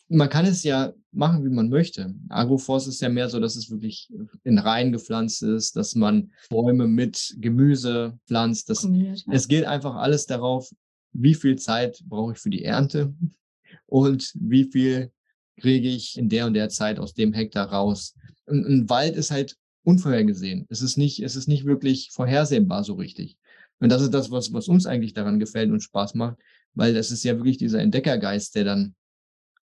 [0.09, 2.13] Man kann es ja machen, wie man möchte.
[2.27, 4.09] Agroforst ist ja mehr so, dass es wirklich
[4.43, 8.69] in Reihen gepflanzt ist, dass man Bäume mit Gemüse pflanzt.
[8.69, 9.13] Das, ja.
[9.31, 10.69] Es geht einfach alles darauf,
[11.13, 13.13] wie viel Zeit brauche ich für die Ernte
[13.85, 15.13] und wie viel
[15.61, 18.15] kriege ich in der und der Zeit aus dem Hektar raus.
[18.47, 20.65] Ein, ein Wald ist halt unvorhergesehen.
[20.69, 23.37] Es ist nicht, es ist nicht wirklich vorhersehbar so richtig.
[23.79, 26.37] Und das ist das, was, was uns eigentlich daran gefällt und Spaß macht,
[26.73, 28.95] weil das ist ja wirklich dieser Entdeckergeist, der dann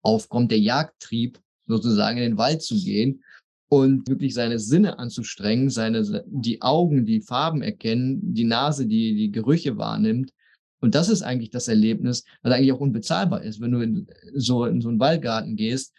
[0.02, 3.24] aufkommt, der Jagdtrieb, sozusagen in den Wald zu gehen
[3.70, 9.32] und wirklich seine Sinne anzustrengen, seine, die Augen, die Farben erkennen, die Nase, die die
[9.32, 10.32] Gerüche wahrnimmt
[10.80, 14.66] und das ist eigentlich das Erlebnis, was eigentlich auch unbezahlbar ist, wenn du in so,
[14.66, 15.94] in so einen Waldgarten gehst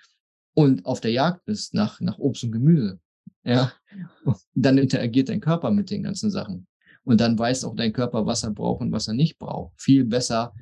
[0.54, 3.00] und auf der Jagd bist nach, nach Obst und Gemüse.
[3.44, 3.72] Ja,
[4.54, 6.66] dann interagiert dein Körper mit den ganzen Sachen.
[7.04, 9.72] Und dann weiß auch dein Körper, was er braucht und was er nicht braucht.
[9.80, 10.52] Viel besser,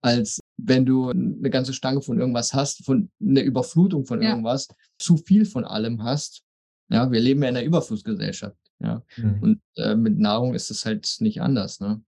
[0.00, 4.30] als wenn du eine ganze Stange von irgendwas hast, von einer Überflutung von ja.
[4.30, 4.68] irgendwas,
[4.98, 6.42] zu viel von allem hast.
[6.88, 8.56] Ja, wir leben ja in einer Überflussgesellschaft.
[8.82, 9.42] Ja, mhm.
[9.42, 11.80] und äh, mit Nahrung ist es halt nicht anders.
[11.80, 12.02] Ne?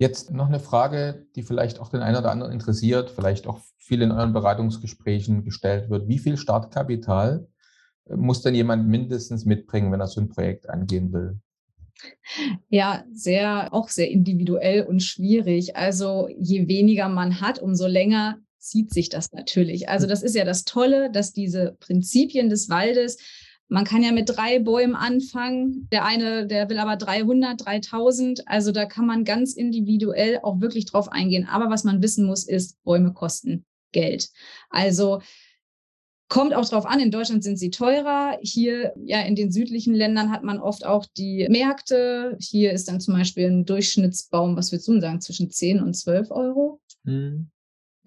[0.00, 4.00] Jetzt noch eine Frage, die vielleicht auch den einen oder anderen interessiert, vielleicht auch viel
[4.00, 6.08] in euren Beratungsgesprächen gestellt wird.
[6.08, 7.46] Wie viel Startkapital
[8.06, 11.38] äh, muss denn jemand mindestens mitbringen, wenn er so ein Projekt angehen will?
[12.70, 15.76] Ja, sehr, auch sehr individuell und schwierig.
[15.76, 19.90] Also je weniger man hat, umso länger zieht sich das natürlich.
[19.90, 23.18] Also das ist ja das Tolle, dass diese Prinzipien des Waldes
[23.70, 25.88] man kann ja mit drei Bäumen anfangen.
[25.92, 28.46] Der eine, der will aber 300, 3000.
[28.46, 31.46] Also da kann man ganz individuell auch wirklich drauf eingehen.
[31.46, 34.28] Aber was man wissen muss, ist, Bäume kosten Geld.
[34.68, 35.20] Also
[36.30, 38.38] Kommt auch drauf an, in Deutschland sind sie teurer.
[38.40, 42.36] Hier, ja, in den südlichen Ländern hat man oft auch die Märkte.
[42.40, 46.30] Hier ist dann zum Beispiel ein Durchschnittsbaum, was würdest du sagen, zwischen 10 und 12
[46.30, 46.80] Euro.
[47.02, 47.50] Mhm.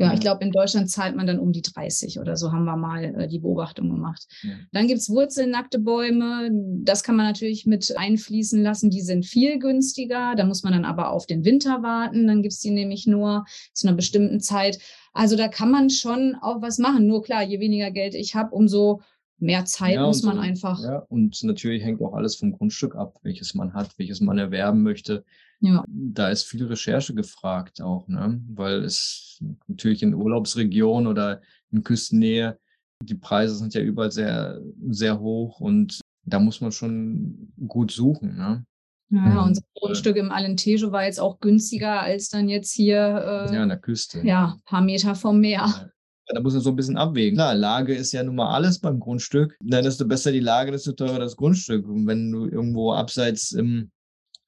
[0.05, 2.75] Ja, ich glaube, in Deutschland zahlt man dann um die 30 oder so, haben wir
[2.75, 4.25] mal äh, die Beobachtung gemacht.
[4.41, 4.51] Ja.
[4.71, 6.49] Dann gibt's wurzelnackte Bäume.
[6.83, 8.89] Das kann man natürlich mit einfließen lassen.
[8.89, 10.35] Die sind viel günstiger.
[10.35, 12.27] Da muss man dann aber auf den Winter warten.
[12.27, 14.79] Dann gibt's die nämlich nur zu einer bestimmten Zeit.
[15.13, 17.07] Also da kann man schon auch was machen.
[17.07, 19.01] Nur klar, je weniger Geld ich habe, umso
[19.37, 20.81] mehr Zeit ja, muss man so, einfach.
[20.81, 24.83] Ja, und natürlich hängt auch alles vom Grundstück ab, welches man hat, welches man erwerben
[24.83, 25.23] möchte.
[25.59, 25.83] Ja.
[25.87, 28.41] Da ist viel Recherche gefragt auch, ne?
[28.49, 32.59] weil es natürlich in Urlaubsregionen oder in Küstennähe
[33.01, 38.35] Die Preise sind ja überall sehr, sehr hoch und da muss man schon gut suchen.
[38.35, 38.65] Ne?
[39.09, 39.37] Ja, mhm.
[39.37, 43.47] unser Grundstück im Alentejo war jetzt auch günstiger als dann jetzt hier.
[43.49, 44.21] Äh, ja, an der Küste.
[44.25, 45.91] Ja, ein paar Meter vom Meer.
[46.27, 47.35] Da muss man so ein bisschen abwägen.
[47.35, 49.57] Klar, Lage ist ja nun mal alles beim Grundstück.
[49.61, 51.87] Dann desto besser die Lage, desto teurer das Grundstück.
[51.87, 53.91] Und wenn du irgendwo abseits im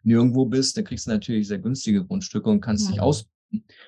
[0.03, 2.91] Nirgendwo bist, dann kriegst du natürlich sehr günstige Grundstücke und kannst ja.
[2.91, 3.25] dich aus.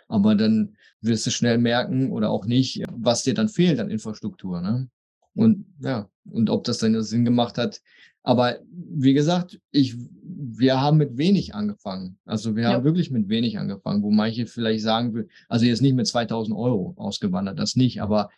[0.08, 4.62] Aber dann wirst du schnell merken oder auch nicht, was dir dann fehlt an Infrastruktur.
[4.62, 4.90] Ne?
[5.38, 7.82] Und ja, und ob das dann Sinn gemacht hat.
[8.24, 12.18] Aber wie gesagt, ich, wir haben mit wenig angefangen.
[12.26, 12.74] Also wir ja.
[12.74, 16.94] haben wirklich mit wenig angefangen, wo manche vielleicht sagen, also jetzt nicht mit 2000 Euro
[16.98, 18.30] ausgewandert, das nicht, aber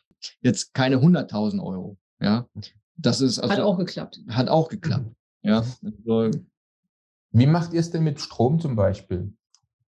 [0.42, 1.98] jetzt keine 100.000 Euro.
[2.22, 2.48] Ja,
[2.98, 4.20] das ist also, hat auch geklappt.
[4.28, 5.10] Hat auch geklappt.
[5.42, 5.64] Ja.
[5.82, 6.32] Also,
[7.32, 9.34] wie macht ihr es denn mit Strom zum Beispiel?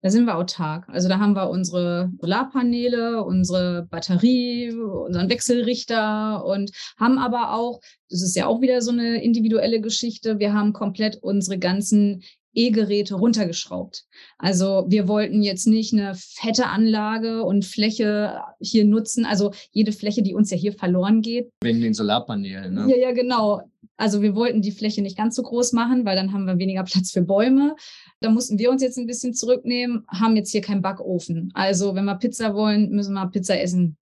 [0.03, 0.89] Da sind wir autark.
[0.89, 8.23] Also da haben wir unsere Solarpaneele, unsere Batterie, unseren Wechselrichter und haben aber auch, das
[8.23, 12.23] ist ja auch wieder so eine individuelle Geschichte, wir haben komplett unsere ganzen
[12.55, 14.05] E-Geräte runtergeschraubt.
[14.39, 19.25] Also wir wollten jetzt nicht eine fette Anlage und Fläche hier nutzen.
[19.25, 21.51] Also jede Fläche, die uns ja hier verloren geht.
[21.63, 22.87] Wegen den Solarpanelen, ne?
[22.89, 23.63] Ja, ja, genau.
[23.97, 26.85] Also wir wollten die Fläche nicht ganz so groß machen, weil dann haben wir weniger
[26.85, 27.77] Platz für Bäume.
[28.21, 31.51] Da mussten wir uns jetzt ein bisschen zurücknehmen, haben jetzt hier keinen Backofen.
[31.55, 33.99] Also wenn wir Pizza wollen, müssen wir Pizza essen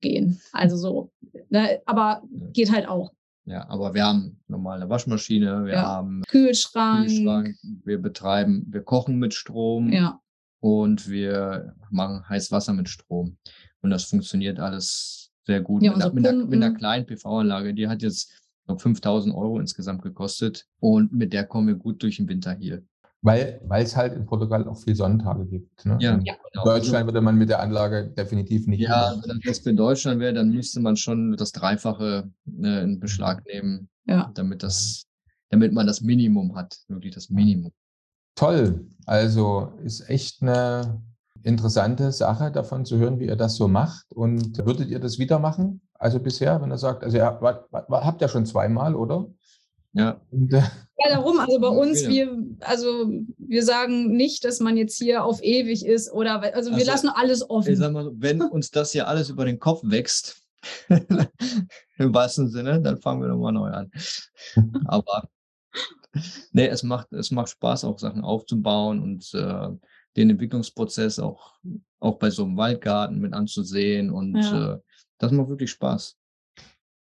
[0.00, 0.40] gehen.
[0.52, 1.10] Also so.
[1.48, 1.80] Ne?
[1.84, 2.22] Aber
[2.52, 3.12] geht halt auch.
[3.46, 5.82] Ja, aber wir haben normale Waschmaschine, wir ja.
[5.82, 7.08] haben Kühlschrank.
[7.08, 7.56] Kühlschrank.
[7.84, 9.92] Wir betreiben, wir kochen mit Strom.
[9.92, 10.20] Ja.
[10.60, 13.36] Und wir machen heiß Wasser mit Strom.
[13.82, 15.82] Und das funktioniert alles sehr gut.
[15.82, 18.32] Ja, mit, einer, mit, einer, mit einer kleinen PV-Anlage, die hat jetzt
[18.64, 20.66] glaube 5000 Euro insgesamt gekostet.
[20.80, 22.82] Und mit der kommen wir gut durch den Winter hier.
[23.24, 25.86] Weil, weil es halt in Portugal auch viel Sonnentage gibt.
[25.86, 25.96] Ne?
[25.98, 26.64] Ja, in ja, genau.
[26.64, 28.80] Deutschland würde man mit der Anlage definitiv nicht.
[28.80, 33.42] Ja, wenn das für Deutschland wäre, dann müsste man schon das Dreifache ne, in Beschlag
[33.46, 34.30] nehmen, ja.
[34.34, 35.06] damit, das,
[35.48, 37.72] damit man das Minimum hat, wirklich das Minimum.
[38.34, 38.86] Toll.
[39.06, 41.00] Also ist echt eine
[41.44, 44.04] interessante Sache davon zu hören, wie ihr das so macht.
[44.12, 45.80] Und würdet ihr das wieder machen?
[45.94, 49.28] Also bisher, wenn er sagt, also ihr habt, habt ja schon zweimal, oder?
[49.94, 50.20] Ja.
[50.30, 54.98] Und, äh, ja, darum, also bei uns, wir, also wir sagen nicht, dass man jetzt
[54.98, 57.72] hier auf ewig ist oder, also wir also, lassen alles offen.
[57.72, 60.42] Ich sag mal, wenn uns das hier alles über den Kopf wächst,
[60.88, 63.90] im wahrsten Sinne, dann fangen wir nochmal neu an.
[64.86, 65.28] Aber
[66.52, 69.68] nee, es macht, es macht Spaß, auch Sachen aufzubauen und äh,
[70.16, 71.54] den Entwicklungsprozess auch,
[72.00, 74.74] auch bei so einem Waldgarten mit anzusehen und ja.
[74.74, 74.78] äh,
[75.18, 76.16] das macht wirklich Spaß.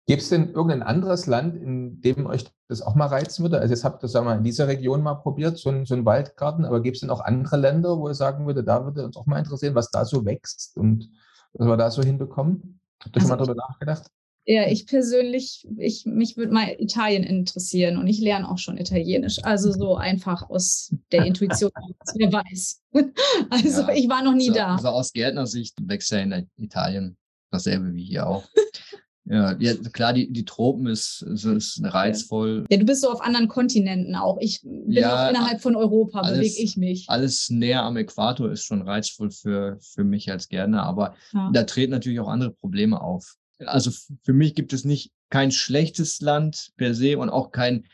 [0.07, 3.61] Gibt es denn irgendein anderes Land, in dem euch das auch mal reizen würde?
[3.61, 6.65] Also jetzt habt ihr das mal in dieser Region mal probiert, so ein, so Waldgarten,
[6.65, 9.27] aber gibt es denn auch andere Länder, wo ihr sagen würde, da würde uns auch
[9.27, 11.09] mal interessieren, was da so wächst und
[11.53, 12.81] was wir da so hinbekommen?
[13.01, 14.11] Habt ihr also, schon mal darüber nachgedacht?
[14.45, 19.39] Ja, ich persönlich, ich, mich würde mal Italien interessieren und ich lerne auch schon Italienisch.
[19.45, 21.71] Also so einfach aus der Intuition,
[22.17, 22.83] wer weiß.
[23.51, 24.75] Also ja, ich war noch nie so, da.
[24.75, 27.17] Also aus Gärtnersicht wächst ja in Italien
[27.51, 28.45] dasselbe wie hier auch.
[29.25, 32.65] Ja, ja, klar, die, die Tropen ist, ist, ist reizvoll.
[32.71, 34.39] Ja, du bist so auf anderen Kontinenten auch.
[34.41, 37.05] Ich bin ja, auch innerhalb von Europa, bewege ich mich.
[37.09, 41.51] Alles näher am Äquator ist schon reizvoll für, für mich als Gärtner, aber ja.
[41.53, 43.37] da treten natürlich auch andere Probleme auf.
[43.65, 43.93] Also
[44.25, 47.85] für mich gibt es nicht kein schlechtes Land per se und auch kein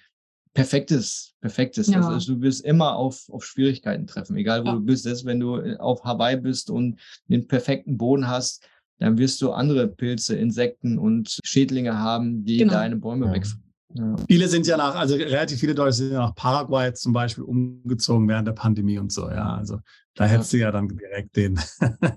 [0.55, 1.89] perfektes, perfektes.
[1.89, 2.01] Ja.
[2.01, 5.05] Also du wirst immer auf, auf Schwierigkeiten treffen, egal wo du bist.
[5.05, 6.99] Selbst wenn du auf Hawaii bist und
[7.29, 8.67] den perfekten Boden hast,
[8.99, 12.75] dann wirst du andere Pilze, Insekten und Schädlinge haben, die genau.
[12.75, 13.33] deine Bäume ja.
[13.33, 13.65] wegfressen.
[13.95, 14.17] Ja.
[14.29, 18.29] Viele sind ja nach, also relativ viele Deutsche sind ja nach Paraguay zum Beispiel umgezogen
[18.29, 19.57] während der Pandemie und so, ja.
[19.57, 19.79] Also
[20.15, 21.59] da hättest du ja dann direkt den.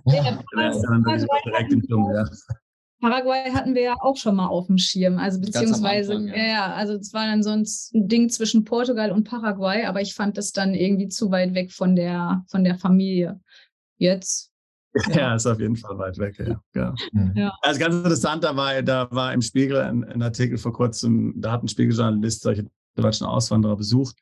[0.06, 0.40] Ja,
[1.46, 2.30] direkt im Dschungel, ja.
[3.00, 5.18] Paraguay hatten wir ja auch schon mal auf dem Schirm.
[5.18, 6.46] Also beziehungsweise, Anfang, ja.
[6.46, 6.74] ja.
[6.74, 10.52] also es war dann so ein Ding zwischen Portugal und Paraguay, aber ich fand das
[10.52, 13.40] dann irgendwie zu weit weg von der, von der Familie.
[13.98, 14.51] Jetzt
[15.10, 16.62] Ja, ist auf jeden Fall weit weg, ja.
[16.76, 16.94] ja.
[17.14, 17.34] Mhm.
[17.36, 17.54] ja.
[17.62, 21.54] Also ganz interessant, da war, da war im Spiegel ein, ein, Artikel vor kurzem, da
[21.54, 24.18] hat ein Spiegeljournalist solche deutschen Auswanderer besucht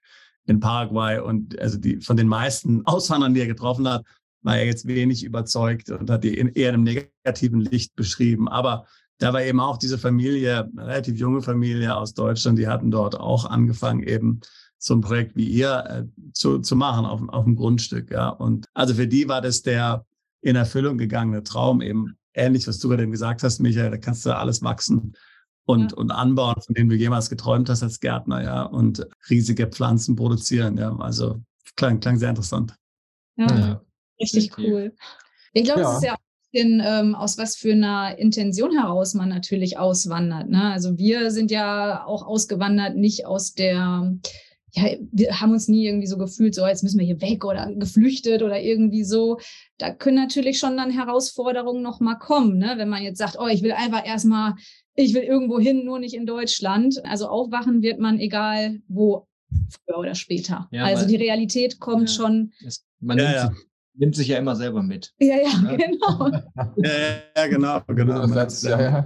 [0.45, 4.05] in Paraguay und also die von den meisten Auswanderern, die er getroffen hat,
[4.41, 8.47] war er jetzt wenig überzeugt und hat die in eher einem negativen Licht beschrieben.
[8.47, 8.85] Aber
[9.17, 13.19] da war eben auch diese Familie, eine relativ junge Familie aus Deutschland, die hatten dort
[13.19, 14.39] auch angefangen, eben
[14.77, 18.11] so ein Projekt wie ihr äh, zu, zu machen auf, auf dem Grundstück.
[18.11, 18.29] Ja.
[18.29, 20.05] Und also für die war das der,
[20.41, 24.35] in Erfüllung gegangene Traum eben ähnlich, was du gerade gesagt hast, Michael, da kannst du
[24.35, 25.13] alles wachsen
[25.65, 25.97] und, ja.
[25.97, 30.77] und anbauen, von denen du jemals geträumt hast als Gärtner, ja, und riesige Pflanzen produzieren,
[30.77, 30.95] ja.
[30.97, 31.41] Also
[31.75, 32.75] klang, klang sehr interessant.
[33.35, 33.81] Ja, ja.
[34.19, 34.93] richtig cool.
[35.53, 35.91] Ich glaube, ja.
[35.91, 36.15] es ist ja
[36.51, 40.49] bisschen, ähm, aus was für einer Intention heraus man natürlich auswandert.
[40.49, 40.71] Ne?
[40.71, 44.13] Also wir sind ja auch ausgewandert, nicht aus der,
[44.73, 47.71] ja, wir haben uns nie irgendwie so gefühlt, so jetzt müssen wir hier weg oder
[47.75, 49.39] geflüchtet oder irgendwie so.
[49.77, 52.73] Da können natürlich schon dann Herausforderungen nochmal kommen, ne?
[52.77, 54.53] wenn man jetzt sagt, oh, ich will einfach erstmal,
[54.95, 57.03] ich will irgendwo hin, nur nicht in Deutschland.
[57.05, 59.27] Also aufwachen wird man egal wo
[59.69, 60.67] früher oder später.
[60.71, 62.51] Ja, also die Realität kommt ja, schon.
[62.65, 65.13] Es, man ja, nimmt, sich, nimmt, sich, ja immer selber mit.
[65.19, 66.31] Ja, ja, genau.
[67.35, 68.27] ja, genau, genau.
[68.27, 69.05] Satz, ja,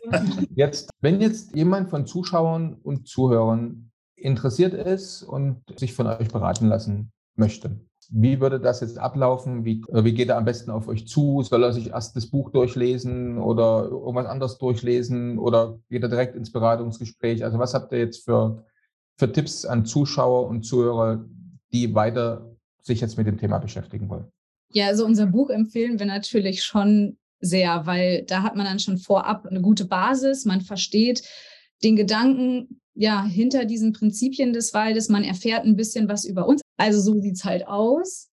[0.54, 3.89] Jetzt, wenn jetzt jemand von Zuschauern und Zuhörern
[4.20, 7.80] interessiert ist und sich von euch beraten lassen möchte,
[8.12, 9.64] wie würde das jetzt ablaufen?
[9.64, 11.42] Wie, wie geht er am besten auf euch zu?
[11.42, 16.34] Soll er sich erst das Buch durchlesen oder irgendwas anderes durchlesen oder geht er direkt
[16.34, 17.44] ins Beratungsgespräch?
[17.44, 18.64] Also was habt ihr jetzt für
[19.20, 21.24] für Tipps an Zuschauer und Zuhörer,
[21.72, 24.24] die weiter sich jetzt mit dem Thema beschäftigen wollen?
[24.72, 28.96] Ja, also unser Buch empfehlen wir natürlich schon sehr, weil da hat man dann schon
[28.96, 30.46] vorab eine gute Basis.
[30.46, 31.22] Man versteht
[31.84, 35.08] den Gedanken ja hinter diesen Prinzipien des Waldes.
[35.08, 36.60] Man erfährt ein bisschen was über uns.
[36.76, 38.28] Also so sieht es halt aus.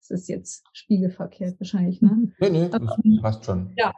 [0.00, 2.32] Das ist jetzt spiegelverkehrt wahrscheinlich, ne?
[2.40, 2.80] Nee, nee, das
[3.20, 3.74] passt schon.
[3.76, 3.92] Ja,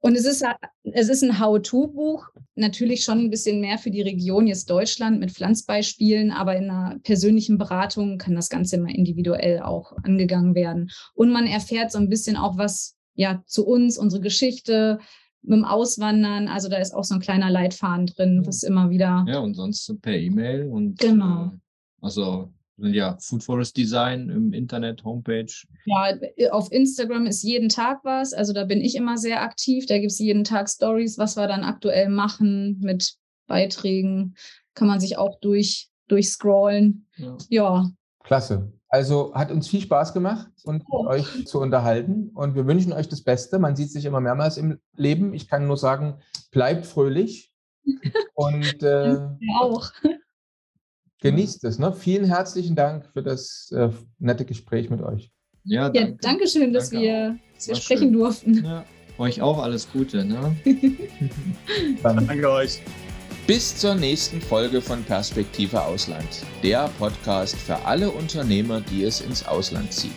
[0.00, 0.44] und es ist,
[0.84, 5.32] es ist ein How-To-Buch, natürlich schon ein bisschen mehr für die Region jetzt Deutschland mit
[5.32, 10.90] Pflanzbeispielen, aber in einer persönlichen Beratung kann das Ganze immer individuell auch angegangen werden.
[11.14, 14.98] Und man erfährt so ein bisschen auch was ja zu uns, unsere Geschichte
[15.42, 16.48] mit dem Auswandern.
[16.48, 19.24] Also da ist auch so ein kleiner Leitfaden drin, was immer wieder.
[19.28, 21.46] Ja, und sonst per E-Mail und genau.
[21.46, 21.58] Äh,
[22.00, 25.52] also ja, Food Forest Design im Internet, Homepage.
[25.84, 26.16] Ja,
[26.52, 28.32] auf Instagram ist jeden Tag was.
[28.32, 29.86] Also da bin ich immer sehr aktiv.
[29.86, 33.14] Da gibt es jeden Tag Stories, was wir dann aktuell machen mit
[33.46, 34.36] Beiträgen.
[34.74, 37.06] Kann man sich auch durch, durchscrollen.
[37.16, 37.36] Ja.
[37.48, 37.90] ja.
[38.22, 38.72] Klasse.
[38.88, 41.06] Also hat uns viel Spaß gemacht und oh.
[41.06, 42.30] euch zu unterhalten.
[42.34, 43.58] Und wir wünschen euch das Beste.
[43.58, 45.34] Man sieht sich immer mehrmals im Leben.
[45.34, 46.14] Ich kann nur sagen,
[46.50, 47.52] bleibt fröhlich.
[48.34, 49.18] Und äh,
[49.60, 49.90] auch.
[51.20, 51.78] Genießt es.
[51.78, 51.92] Ne?
[51.92, 55.32] Vielen herzlichen Dank für das äh, nette Gespräch mit euch.
[55.64, 56.10] Ja, danke.
[56.10, 58.12] ja danke schön, dass danke wir, dass wir sprechen schön.
[58.12, 58.64] durften.
[58.64, 58.84] Ja,
[59.18, 60.24] euch auch alles Gute.
[60.24, 60.56] Ne?
[62.02, 62.80] danke euch.
[63.48, 66.28] Bis zur nächsten Folge von Perspektive Ausland,
[66.62, 70.12] der Podcast für alle Unternehmer, die es ins Ausland zieht.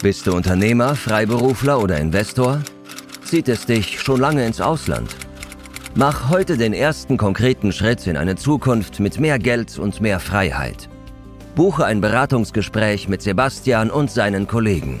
[0.00, 2.62] Bist du Unternehmer, Freiberufler oder Investor?
[3.24, 5.16] Zieht es dich schon lange ins Ausland?
[5.96, 10.88] Mach heute den ersten konkreten Schritt in eine Zukunft mit mehr Geld und mehr Freiheit.
[11.56, 15.00] Buche ein Beratungsgespräch mit Sebastian und seinen Kollegen.